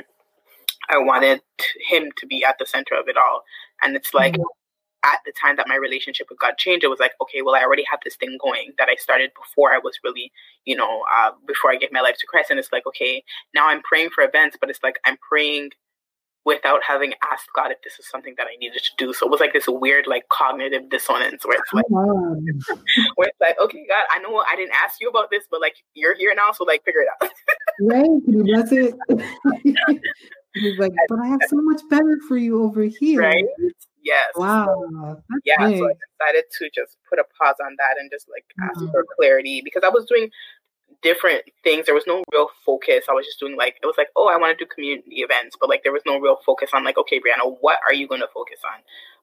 [0.89, 1.41] i wanted
[1.87, 3.43] him to be at the center of it all
[3.81, 5.11] and it's like mm-hmm.
[5.11, 7.61] at the time that my relationship with god changed it was like okay well i
[7.61, 10.31] already have this thing going that i started before i was really
[10.65, 13.67] you know uh, before i gave my life to christ and it's like okay now
[13.67, 15.69] i'm praying for events but it's like i'm praying
[16.45, 19.13] without having asked God if this is something that I needed to do.
[19.13, 21.85] So it was like this weird, like cognitive dissonance where it's like,
[23.15, 25.75] where it's like, okay, God, I know I didn't ask you about this, but like
[25.95, 27.31] you're here now, so like figure it out.
[27.81, 28.07] right?
[28.53, 28.95] That's it.
[30.55, 33.21] He's like, but I have so much better for you over here.
[33.21, 33.45] Right?
[34.03, 34.31] Yes.
[34.35, 34.85] Wow.
[35.29, 35.57] That's yeah.
[35.59, 35.93] So I
[36.27, 38.91] decided to just put a pause on that and just like ask mm-hmm.
[38.91, 40.29] for clarity because I was doing
[41.01, 41.85] different things.
[41.85, 43.05] There was no real focus.
[43.09, 45.57] I was just doing like it was like, oh, I want to do community events,
[45.59, 48.21] but like there was no real focus on like, okay, Breanna, what are you going
[48.21, 48.79] to focus on?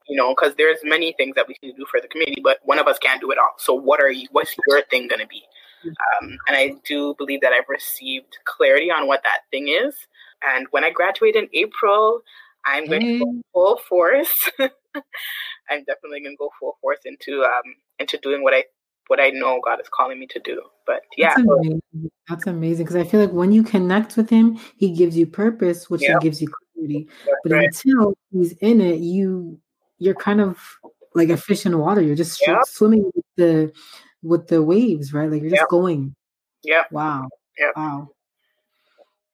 [0.09, 2.79] You know, because there's many things that we can do for the community, but one
[2.79, 3.55] of us can't do it all.
[3.59, 4.27] So what are you?
[4.33, 5.43] What's your thing going to be?
[5.85, 9.95] Um, and I do believe that I've received clarity on what that thing is.
[10.49, 12.21] And when I graduate in April,
[12.65, 14.51] I'm going to go full force.
[15.71, 18.65] I'm definitely going to go full force into um, into doing what I
[19.09, 20.63] what I know God is calling me to do.
[20.87, 21.35] But yeah,
[22.29, 22.85] that's amazing.
[22.85, 26.21] Because I feel like when you connect with Him, He gives you purpose, which yep.
[26.21, 27.09] gives you clarity.
[27.27, 27.67] That's but right.
[27.67, 29.59] until He's in it, you
[29.99, 30.59] you're kind of
[31.15, 32.01] like a fish in water.
[32.01, 32.59] You're just yep.
[32.67, 33.73] swimming with the
[34.23, 35.31] with the waves, right?
[35.31, 35.69] Like you're just yep.
[35.69, 36.15] going.
[36.63, 36.85] Yeah.
[36.91, 37.29] Wow.
[37.59, 37.71] Yeah.
[37.77, 38.11] Wow.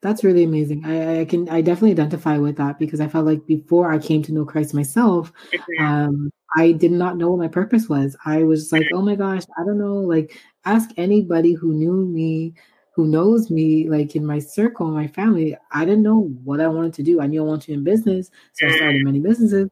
[0.00, 0.84] That's really amazing.
[0.84, 4.22] I, I, can I definitely identify with that because I felt like before I came
[4.22, 5.84] to know Christ myself, mm-hmm.
[5.84, 8.16] um, I did not know what my purpose was.
[8.24, 9.94] I was like, oh my gosh, I don't know.
[9.94, 12.54] Like, ask anybody who knew me,
[12.94, 15.56] who knows me, like in my circle, my family.
[15.72, 17.20] I didn't know what I wanted to do.
[17.20, 19.68] I knew I wanted to in business, so I started many businesses,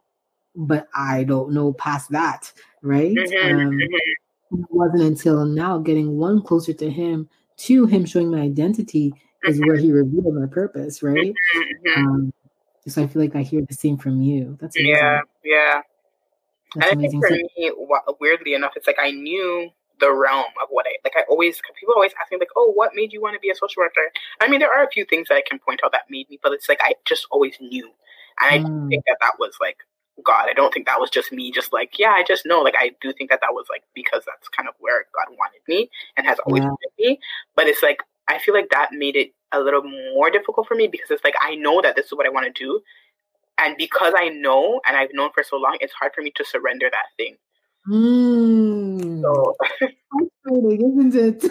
[0.54, 3.14] but I don't know past that, right?
[3.14, 3.58] Mm-hmm.
[3.58, 4.60] Um, mm-hmm.
[4.60, 9.12] it wasn't until now getting one closer to Him, to Him showing my identity,
[9.46, 11.34] is where He revealed my purpose, right?
[11.56, 12.06] Mm-hmm.
[12.06, 12.32] Um,
[12.86, 14.56] so I feel like I hear the same from you.
[14.60, 14.94] That's amazing.
[14.94, 15.80] yeah, yeah.
[16.76, 17.22] That's and amazing.
[17.24, 20.96] I think for me, weirdly enough, it's like I knew the realm of what I
[21.04, 21.14] like.
[21.16, 23.54] I always people always ask me like, "Oh, what made you want to be a
[23.54, 26.02] social worker?" I mean, there are a few things that I can point out that
[26.10, 27.90] made me, but it's like I just always knew,
[28.40, 28.86] and mm.
[28.86, 29.78] I think that that was like
[30.24, 30.48] God.
[30.48, 32.60] I don't think that was just me, just like yeah, I just know.
[32.60, 35.60] Like I do think that that was like because that's kind of where God wanted
[35.68, 36.68] me and has always yeah.
[36.68, 37.20] wanted me.
[37.54, 40.88] But it's like I feel like that made it a little more difficult for me
[40.88, 42.80] because it's like I know that this is what I want to do,
[43.58, 46.44] and because I know and I've known for so long, it's hard for me to
[46.44, 47.36] surrender that thing.
[47.88, 49.22] Mm.
[49.22, 49.56] So,
[50.50, 51.44] isn't it?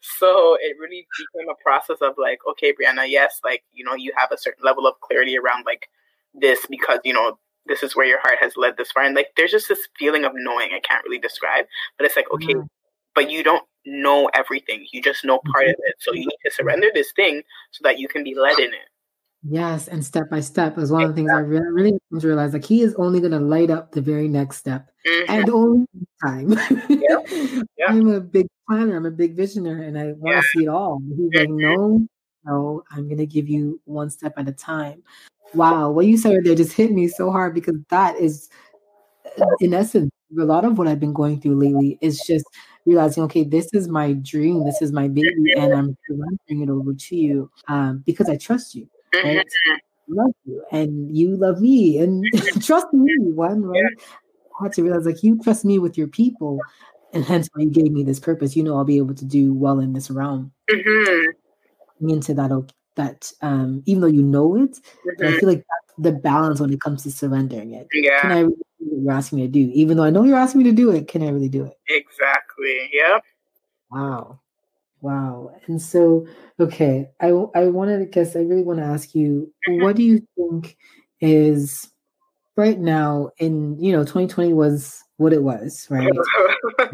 [0.00, 4.12] so it really became a process of like, okay, Breanna, yes, like you know, you
[4.16, 5.88] have a certain level of clarity around like
[6.34, 9.28] this because you know this is where your heart has led this far, and like
[9.36, 11.66] there's just this feeling of knowing I can't really describe,
[11.98, 12.66] but it's like okay, mm.
[13.14, 14.86] But you don't know everything.
[14.92, 17.98] You just know part of it, so you need to surrender this thing so that
[17.98, 18.88] you can be led in it.
[19.44, 22.52] Yes, and step by step is one of the things I really, really realize.
[22.52, 25.32] Like he is only going to light up the very next step, mm-hmm.
[25.32, 25.86] and only
[26.24, 26.50] time.
[26.88, 27.28] Yep.
[27.78, 27.88] Yep.
[27.88, 28.96] I'm a big planner.
[28.96, 30.40] I'm a big visionary, and I want to yeah.
[30.54, 31.02] see it all.
[31.16, 31.58] He's like, mm-hmm.
[31.58, 32.06] no,
[32.44, 35.02] no, I'm going to give you one step at a time.
[35.54, 38.48] Wow, what you said there just hit me so hard because that is,
[39.60, 42.46] in essence, a lot of what I've been going through lately is just
[42.86, 46.94] realizing, okay, this is my dream, this is my baby, and I'm surrendering it over
[46.94, 48.88] to you um, because I trust you.
[49.14, 49.46] Right?
[49.46, 50.14] Mm-hmm.
[50.14, 52.24] love you and you love me and
[52.62, 53.82] trust me one right.
[54.58, 56.58] I had to realize like you trust me with your people
[57.12, 59.52] and hence why you gave me this purpose you know I'll be able to do
[59.52, 62.08] well in this realm mm-hmm.
[62.08, 65.26] into that that um even though you know it mm-hmm.
[65.26, 65.64] I feel like
[65.98, 69.12] the balance when it comes to surrendering it yeah can I really do what you're
[69.12, 71.22] asking me to do even though I know you're asking me to do it can
[71.22, 73.22] I really do it exactly yep
[73.92, 74.40] Wow.
[75.02, 75.54] Wow.
[75.66, 76.26] And so,
[76.58, 78.34] okay, I I wanted to guess.
[78.36, 79.82] I really want to ask you, Mm-hmm.
[79.82, 80.76] what do you think
[81.20, 81.88] is
[82.56, 86.10] right now in you know 2020 was what it was, right?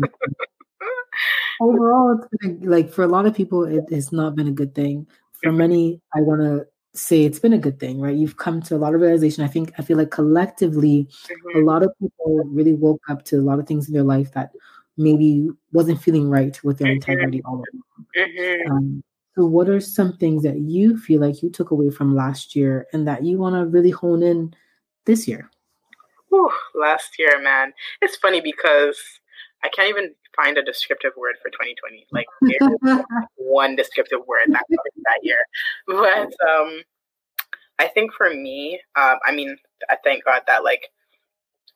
[1.61, 4.53] Overall, it's been a, like for a lot of people, it has not been a
[4.53, 5.07] good thing.
[5.43, 8.17] For many, I want to say it's been a good thing, right?
[8.17, 9.45] You've come to a lot of realization.
[9.45, 11.09] I think I feel like collectively,
[11.55, 11.65] a Mhm.
[11.67, 14.53] lot of people really woke up to a lot of things in their life that
[14.97, 16.95] maybe wasn't feeling right with their Mhm.
[16.95, 17.65] integrity all
[18.17, 18.71] Mhm.
[18.71, 19.03] um,
[19.37, 22.87] so, what are some things that you feel like you took away from last year
[22.93, 24.53] and that you want to really hone in
[25.05, 25.49] this year?
[26.31, 27.73] Whew, last year, man.
[28.03, 28.99] It's funny because
[29.65, 32.07] I can't even find a descriptive word for 2020.
[32.13, 32.27] Like
[33.37, 35.45] one descriptive word that that year.
[35.87, 36.83] But um
[37.79, 39.57] I think for me, um, I mean,
[39.89, 40.89] I thank God that like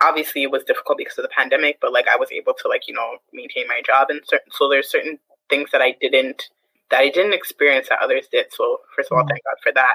[0.01, 2.89] obviously it was difficult because of the pandemic, but like I was able to like,
[2.89, 5.19] you know, maintain my job and certain so there's certain
[5.49, 6.49] things that I didn't
[6.91, 8.47] that I didn't experience that others did.
[8.53, 9.95] So first of all, thank God for that.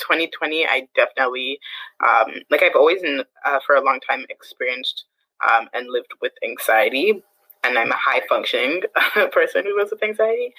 [0.00, 1.58] 2020, I definitely,
[2.06, 3.02] um, like I've always,
[3.44, 5.04] uh, for a long time, experienced
[5.48, 7.22] um, and lived with anxiety,
[7.64, 8.82] and I'm a high functioning
[9.32, 10.54] person who lives with anxiety.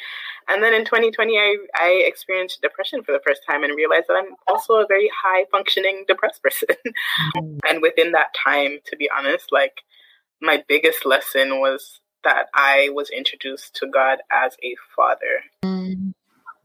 [0.49, 4.15] And then in 2020, I I experienced depression for the first time and realized that
[4.15, 6.69] I'm also a very high functioning depressed person.
[7.37, 9.81] Mm, and within that time, to be honest, like
[10.41, 16.13] my biggest lesson was that I was introduced to God as a father mm,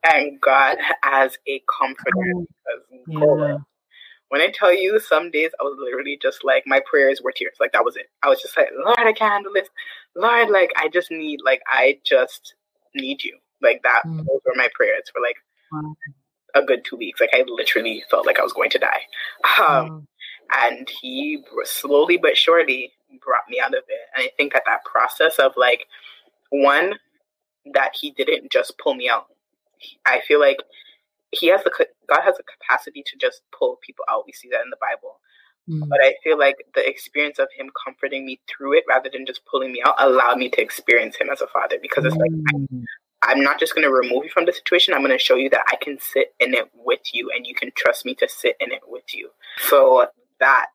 [0.05, 2.13] and God as a comforter.
[2.35, 3.59] oh, Because God, yeah.
[4.33, 7.57] When I tell you, some days I was literally just like my prayers were tears.
[7.61, 8.07] Like that was it.
[8.23, 9.69] I was just like, Lord, I can't handle this.
[10.17, 12.55] Lord, like I just need, like I just
[12.95, 13.37] need you.
[13.61, 14.01] Like that.
[14.07, 14.17] Mm.
[14.25, 15.37] Those were my prayers for like
[15.71, 15.95] Wow.
[16.55, 17.21] a good two weeks.
[17.21, 19.03] Like I literally felt like I was going to die.
[19.59, 20.03] Um, Wow.
[20.65, 22.91] and he slowly but surely
[23.23, 24.01] brought me out of it.
[24.17, 25.85] And I think that that process of like
[26.49, 26.95] one
[27.75, 29.27] that he didn't just pull me out.
[30.07, 30.57] I feel like
[31.33, 31.71] he has the
[32.09, 34.25] God has the capacity to just pull people out.
[34.27, 35.19] We see that in the Bible.
[35.69, 39.27] Mm, But I feel like the experience of him comforting me through it rather than
[39.27, 42.31] just pulling me out allowed me to experience him as a father because it's like
[42.31, 42.85] mm,
[43.23, 44.95] I'm not just going to remove you from the situation.
[44.95, 47.55] I'm going to show you that I can sit in it with you and you
[47.55, 49.31] can trust me to sit in it with you.
[49.69, 50.09] So
[50.41, 50.75] that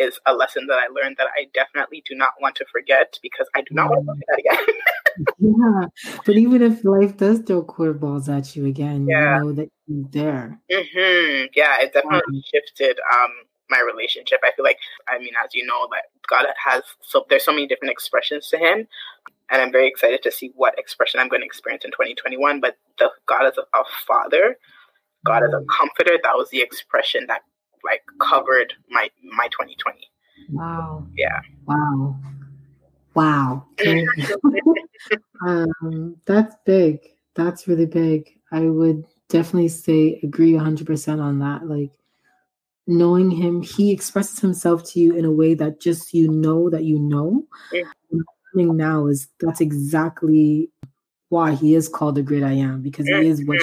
[0.00, 3.46] is a lesson that I learned that I definitely do not want to forget because
[3.54, 4.74] I do not want to do that again.
[5.38, 6.20] Yeah.
[6.24, 9.34] But even if life does throw curveballs at you again, Yeah.
[9.38, 10.60] you know that he's there.
[10.70, 12.42] hmm Yeah, it definitely Wow.
[12.54, 13.30] shifted um
[13.68, 14.40] my relationship.
[14.42, 17.66] I feel like I mean, as you know, like God has so there's so many
[17.66, 18.86] different expressions to Him,
[19.50, 22.60] and I'm very excited to see what expression I'm going to experience in 2021.
[22.60, 24.56] But the God as a, a Father,
[25.26, 27.42] God as a comforter, that was the expression that
[27.84, 29.98] like covered my my 2020.
[30.50, 31.06] Wow.
[31.16, 31.40] Yeah.
[31.66, 32.16] Wow.
[33.14, 33.66] Wow.
[35.46, 37.00] Um, that's big.
[37.34, 38.28] That's really big.
[38.52, 41.66] I would definitely say agree 100% on that.
[41.66, 41.90] Like
[42.86, 46.84] knowing him, he expresses himself to you in a way that just you know that
[46.84, 47.46] you know.
[47.72, 47.84] Yeah.
[48.52, 50.68] Now is that's exactly
[51.28, 53.60] why he is called the great I am because he is what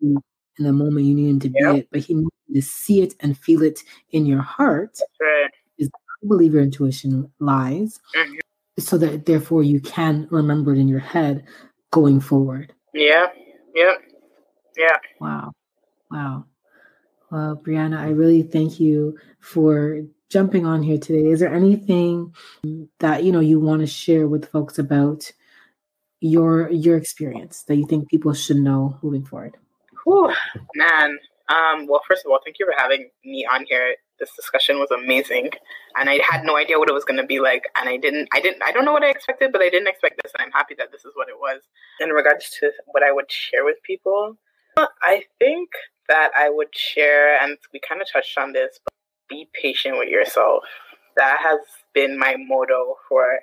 [0.00, 0.22] you
[0.58, 2.14] need him to be in the moment you need him to be it, but he
[2.14, 5.50] needs you to see it and feel it in your heart right.
[5.78, 8.38] I believe your intuition lies, Mhm.
[8.78, 11.44] so that therefore you can remember it in your head
[11.90, 12.72] going forward.
[12.94, 13.26] Yeah.
[13.74, 14.02] Yep.
[14.78, 14.96] Yeah.
[15.20, 15.52] Wow.
[16.10, 16.46] Wow.
[17.30, 21.28] Well, Breanna, I really thank you for jumping on here today.
[21.30, 22.34] Is there anything
[22.98, 25.30] that you know you want to share with folks about
[26.20, 29.56] your your experience that you think people should know moving forward?
[30.06, 30.32] Whew,
[30.76, 31.18] man.
[31.48, 33.96] Um, well, first of all, thank you for having me on here.
[34.20, 35.50] This discussion was amazing,
[35.98, 37.64] and I had no idea what it was going to be like.
[37.76, 40.20] And I didn't, I didn't, I don't know what I expected, but I didn't expect
[40.22, 41.60] this, and I'm happy that this is what it was.
[42.00, 44.38] In regards to what I would share with people,
[45.02, 45.70] I think
[46.08, 48.94] that I would share, and we kind of touched on this, but
[49.28, 50.62] be patient with yourself.
[51.16, 51.58] That has
[51.94, 53.40] been my motto for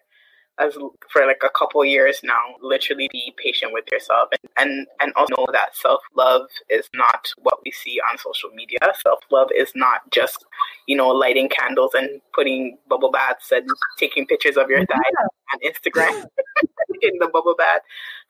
[0.59, 0.73] as
[1.11, 5.33] for like a couple years now literally be patient with yourself and and, and also
[5.37, 8.77] know that self-love is not what we see on social media.
[9.01, 10.45] Self-love is not just
[10.87, 13.67] you know lighting candles and putting bubble baths and
[13.99, 15.15] taking pictures of your thighs
[15.53, 16.13] on instagram
[17.01, 17.81] in the bubble bath.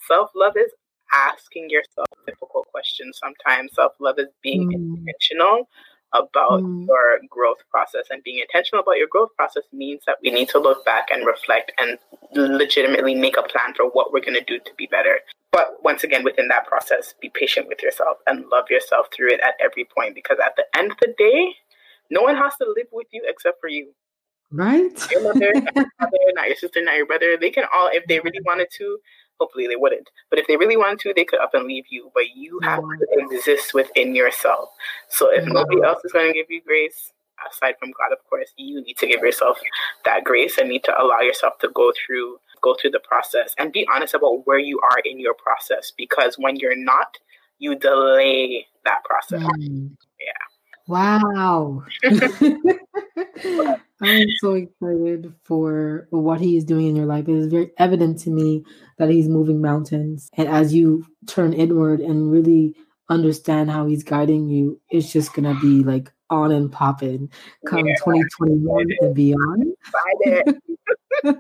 [0.08, 0.72] Self-love is
[1.14, 3.72] asking yourself difficult questions sometimes.
[3.76, 4.98] Self-love is being Mm.
[4.98, 5.70] intentional
[6.14, 6.88] about Mm.
[6.88, 10.60] your growth process and being intentional about your growth process means that we need to
[10.60, 11.98] look back and reflect and
[12.34, 15.20] legitimately make a plan for what we're going to do to be better
[15.52, 19.40] but once again within that process be patient with yourself and love yourself through it
[19.42, 21.56] at every point because at the end of the day
[22.10, 23.94] no one has to live with you except for you
[24.52, 24.92] Right?
[25.10, 27.38] your mother, not your father, not your sister, not your brother.
[27.42, 29.00] They can all, if they really wanted to,
[29.40, 30.10] hopefully they wouldn't.
[30.30, 32.12] But if they really want to, they could up and leave you.
[32.14, 34.70] But you have to exist within yourself.
[35.10, 37.12] So if nobody else is going to give you grace,
[37.50, 39.60] aside from God, of course, you need to give yourself
[40.06, 43.74] that grace and need to allow yourself to go through go through the process and
[43.74, 47.18] be honest about where you are in your process because when you're not,
[47.60, 49.42] you delay that process.
[49.42, 49.92] Mm.
[50.18, 50.53] Yeah.
[50.88, 51.84] Wow.
[54.04, 57.28] I'm so excited for what he is doing in your life.
[57.28, 58.64] It is very evident to me
[58.98, 60.30] that he's moving mountains.
[60.36, 62.76] And as you turn inward and really
[63.10, 67.30] understand how he's guiding you, it's just going to be like on and popping
[67.68, 67.96] come yeah.
[68.00, 69.74] 2021 and beyond.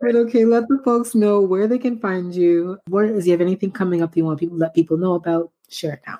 [0.00, 2.78] but okay, let the folks know where they can find you.
[2.88, 5.50] Where is you have anything coming up that you want people let people know about?
[5.68, 6.18] Share it now.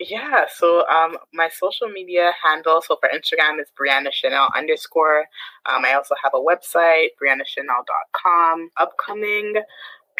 [0.00, 5.24] Yeah, so um, my social media handle, so for Instagram is Breanna Chanelle underscore.
[5.66, 8.70] Um, I also have a website, breannachanelle.com.
[8.76, 9.54] Upcoming,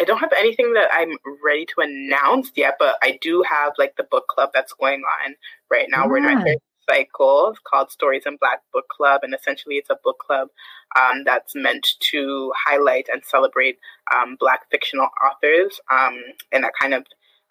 [0.00, 3.94] I don't have anything that I'm ready to announce yet, but I do have like
[3.96, 5.34] the book club that's going on
[5.70, 6.02] right now.
[6.02, 6.08] Yeah.
[6.08, 6.58] We're in our third
[6.90, 10.48] cycle called Stories in Black Book Club, and essentially it's a book club
[10.96, 13.78] um, that's meant to highlight and celebrate
[14.14, 16.16] um, Black fictional authors um,
[16.52, 17.04] and that kind of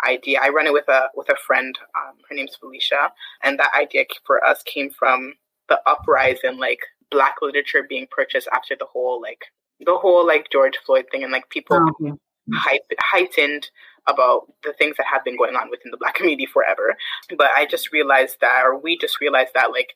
[0.06, 0.40] idea.
[0.42, 1.78] I run it with a with a friend.
[1.96, 3.12] Um, her name's Felicia,
[3.44, 5.34] and that idea for us came from
[5.70, 6.80] the uprising, like
[7.10, 9.46] Black literature being purchased after the whole like
[9.80, 12.20] the whole like George Floyd thing, and like people oh,
[12.54, 13.70] hype, heightened
[14.08, 16.96] about the things that have been going on within the Black community forever.
[17.38, 19.94] But I just realized that, or we just realized that, like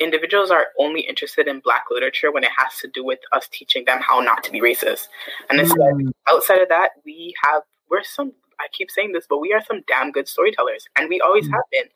[0.00, 3.84] individuals are only interested in black literature when it has to do with us teaching
[3.84, 5.08] them how not to be racist
[5.50, 5.78] and it's mm.
[5.78, 9.62] like outside of that we have we're some I keep saying this, but we are
[9.64, 11.54] some damn good storytellers, and we always mm-hmm.
[11.54, 11.88] have been.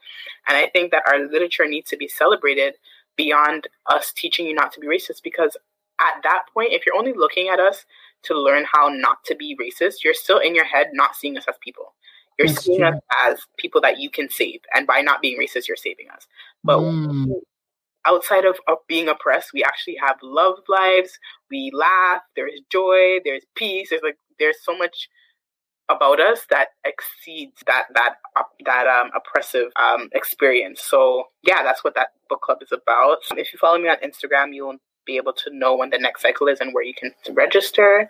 [0.48, 2.74] And I think that our literature needs to be celebrated
[3.16, 5.56] beyond us teaching you not to be racist, because
[6.00, 7.84] at that point, if you're only looking at us
[8.24, 11.44] to learn how not to be racist, you're still in your head not seeing us
[11.48, 11.94] as people.
[12.38, 12.88] You're That's seeing true.
[12.88, 16.26] us as people that you can save, and by not being racist, you're saving us.
[16.64, 17.32] But mm.
[18.06, 21.18] outside of, of being oppressed, we actually have love lives.
[21.50, 22.22] We laugh.
[22.36, 23.20] There's joy.
[23.24, 23.90] There's peace.
[23.90, 25.08] There's like there's so much
[25.88, 28.16] about us that exceeds that that
[28.64, 30.82] that um, oppressive um, experience.
[30.82, 33.18] So yeah, that's what that book club is about.
[33.36, 36.48] If you follow me on Instagram, you'll be able to know when the next cycle
[36.48, 38.08] is and where you can register.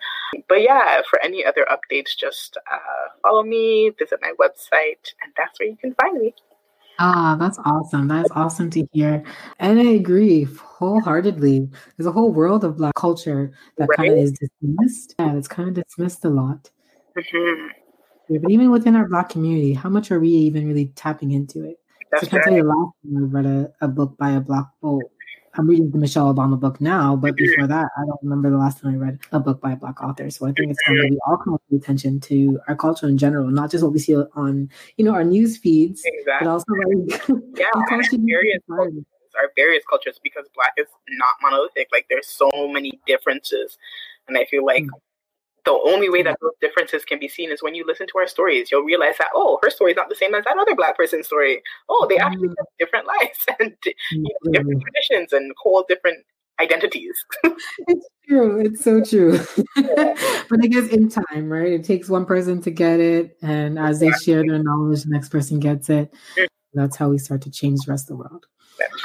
[0.49, 5.59] But yeah, for any other updates, just uh, follow me, visit my website, and that's
[5.59, 6.35] where you can find me.
[7.01, 8.07] Ah, that's awesome.
[8.07, 9.25] That's awesome to hear.
[9.59, 11.69] And I agree wholeheartedly.
[11.97, 13.97] There's a whole world of Black culture that right?
[13.97, 15.15] kind of is dismissed.
[15.19, 16.71] Yeah, it's kind of dismissed a lot.
[17.17, 17.67] Mm-hmm.
[18.29, 21.65] Yeah, but even within our Black community, how much are we even really tapping into
[21.65, 21.79] it?
[22.11, 24.31] That's so I can't tell you the last time I read a, a book by
[24.31, 25.03] a Black, oh,
[25.57, 27.45] I'm reading the Michelle Obama book now, but mm-hmm.
[27.45, 30.03] before that, I don't remember the last time I read a book by a Black
[30.03, 30.31] author.
[30.31, 33.49] So I think it's time that we all come attention to our culture in general,
[33.49, 36.47] not just what we see on, you know, our news feeds, exactly.
[36.47, 37.69] but also like, yeah,
[38.19, 39.05] various cultures,
[39.37, 41.89] our various cultures because Black is not monolithic.
[41.93, 43.77] Like there's so many differences,
[44.27, 44.99] and I feel like mm-hmm
[45.65, 48.27] the only way that those differences can be seen is when you listen to our
[48.27, 48.71] stories.
[48.71, 51.27] You'll realize that, oh, her story is not the same as that other Black person's
[51.27, 51.63] story.
[51.89, 53.75] Oh, they actually have different lives and
[54.11, 54.83] you know, different mm.
[54.83, 56.25] traditions and whole different
[56.61, 57.15] identities.
[57.45, 58.61] it's true.
[58.61, 59.39] It's so true.
[59.77, 61.73] but I guess in time, right?
[61.73, 63.37] It takes one person to get it.
[63.43, 66.13] And as they share their knowledge, the next person gets it.
[66.37, 66.47] Mm.
[66.75, 68.47] That's how we start to change the rest of the world.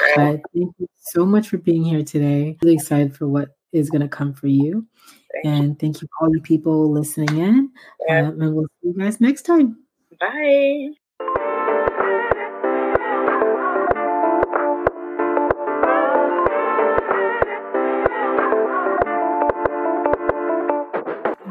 [0.00, 0.16] Right.
[0.16, 2.58] But thank you so much for being here today.
[2.62, 4.86] Really excited for what is going to come for you.
[5.32, 5.76] Thank and you.
[5.80, 7.70] thank you all you people listening in.
[8.08, 8.28] Yeah.
[8.28, 9.78] Um, and we'll see you guys next time.
[10.18, 10.90] Bye.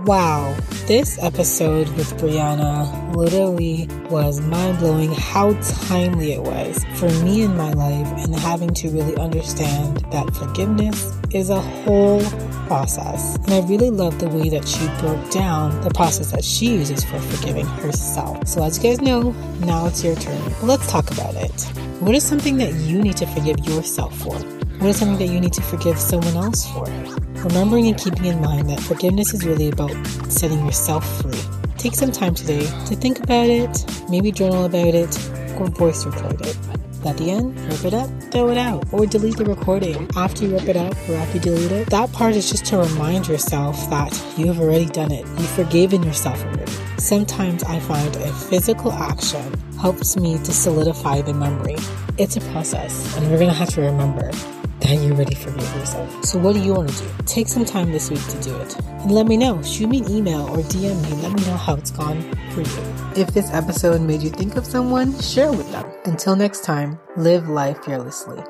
[0.05, 0.57] Wow,
[0.87, 5.53] this episode with Breanna literally was mind blowing how
[5.87, 11.18] timely it was for me in my life and having to really understand that forgiveness
[11.31, 12.21] is a whole
[12.67, 13.35] process.
[13.35, 17.03] And I really love the way that she broke down the process that she uses
[17.03, 18.47] for forgiving herself.
[18.47, 20.41] So, as you guys know, now it's your turn.
[20.61, 21.61] Let's talk about it.
[21.99, 24.35] What is something that you need to forgive yourself for?
[24.79, 26.85] What is something that you need to forgive someone else for?
[27.43, 29.91] Remembering and keeping in mind that forgiveness is really about
[30.29, 31.41] setting yourself free.
[31.77, 35.17] Take some time today to think about it, maybe journal about it,
[35.59, 36.68] or voice record it.
[37.05, 40.09] At the end, rip it up, throw it out, or delete the recording.
[40.15, 42.77] After you rip it up or after you delete it, that part is just to
[42.77, 45.25] remind yourself that you have already done it.
[45.25, 46.71] You've forgiven yourself already.
[46.97, 51.77] Sometimes I find a physical action helps me to solidify the memory.
[52.17, 54.31] It's a process, and we're gonna have to remember
[54.89, 56.25] and you're ready for your yourself.
[56.25, 57.09] So, what do you want to do?
[57.25, 58.75] Take some time this week to do it.
[58.79, 59.61] And let me know.
[59.61, 61.21] Shoot me an email or DM me.
[61.21, 62.21] Let me know how it's gone
[62.51, 63.21] for you.
[63.21, 65.85] If this episode made you think of someone, share with them.
[66.05, 68.43] Until next time, live life fearlessly.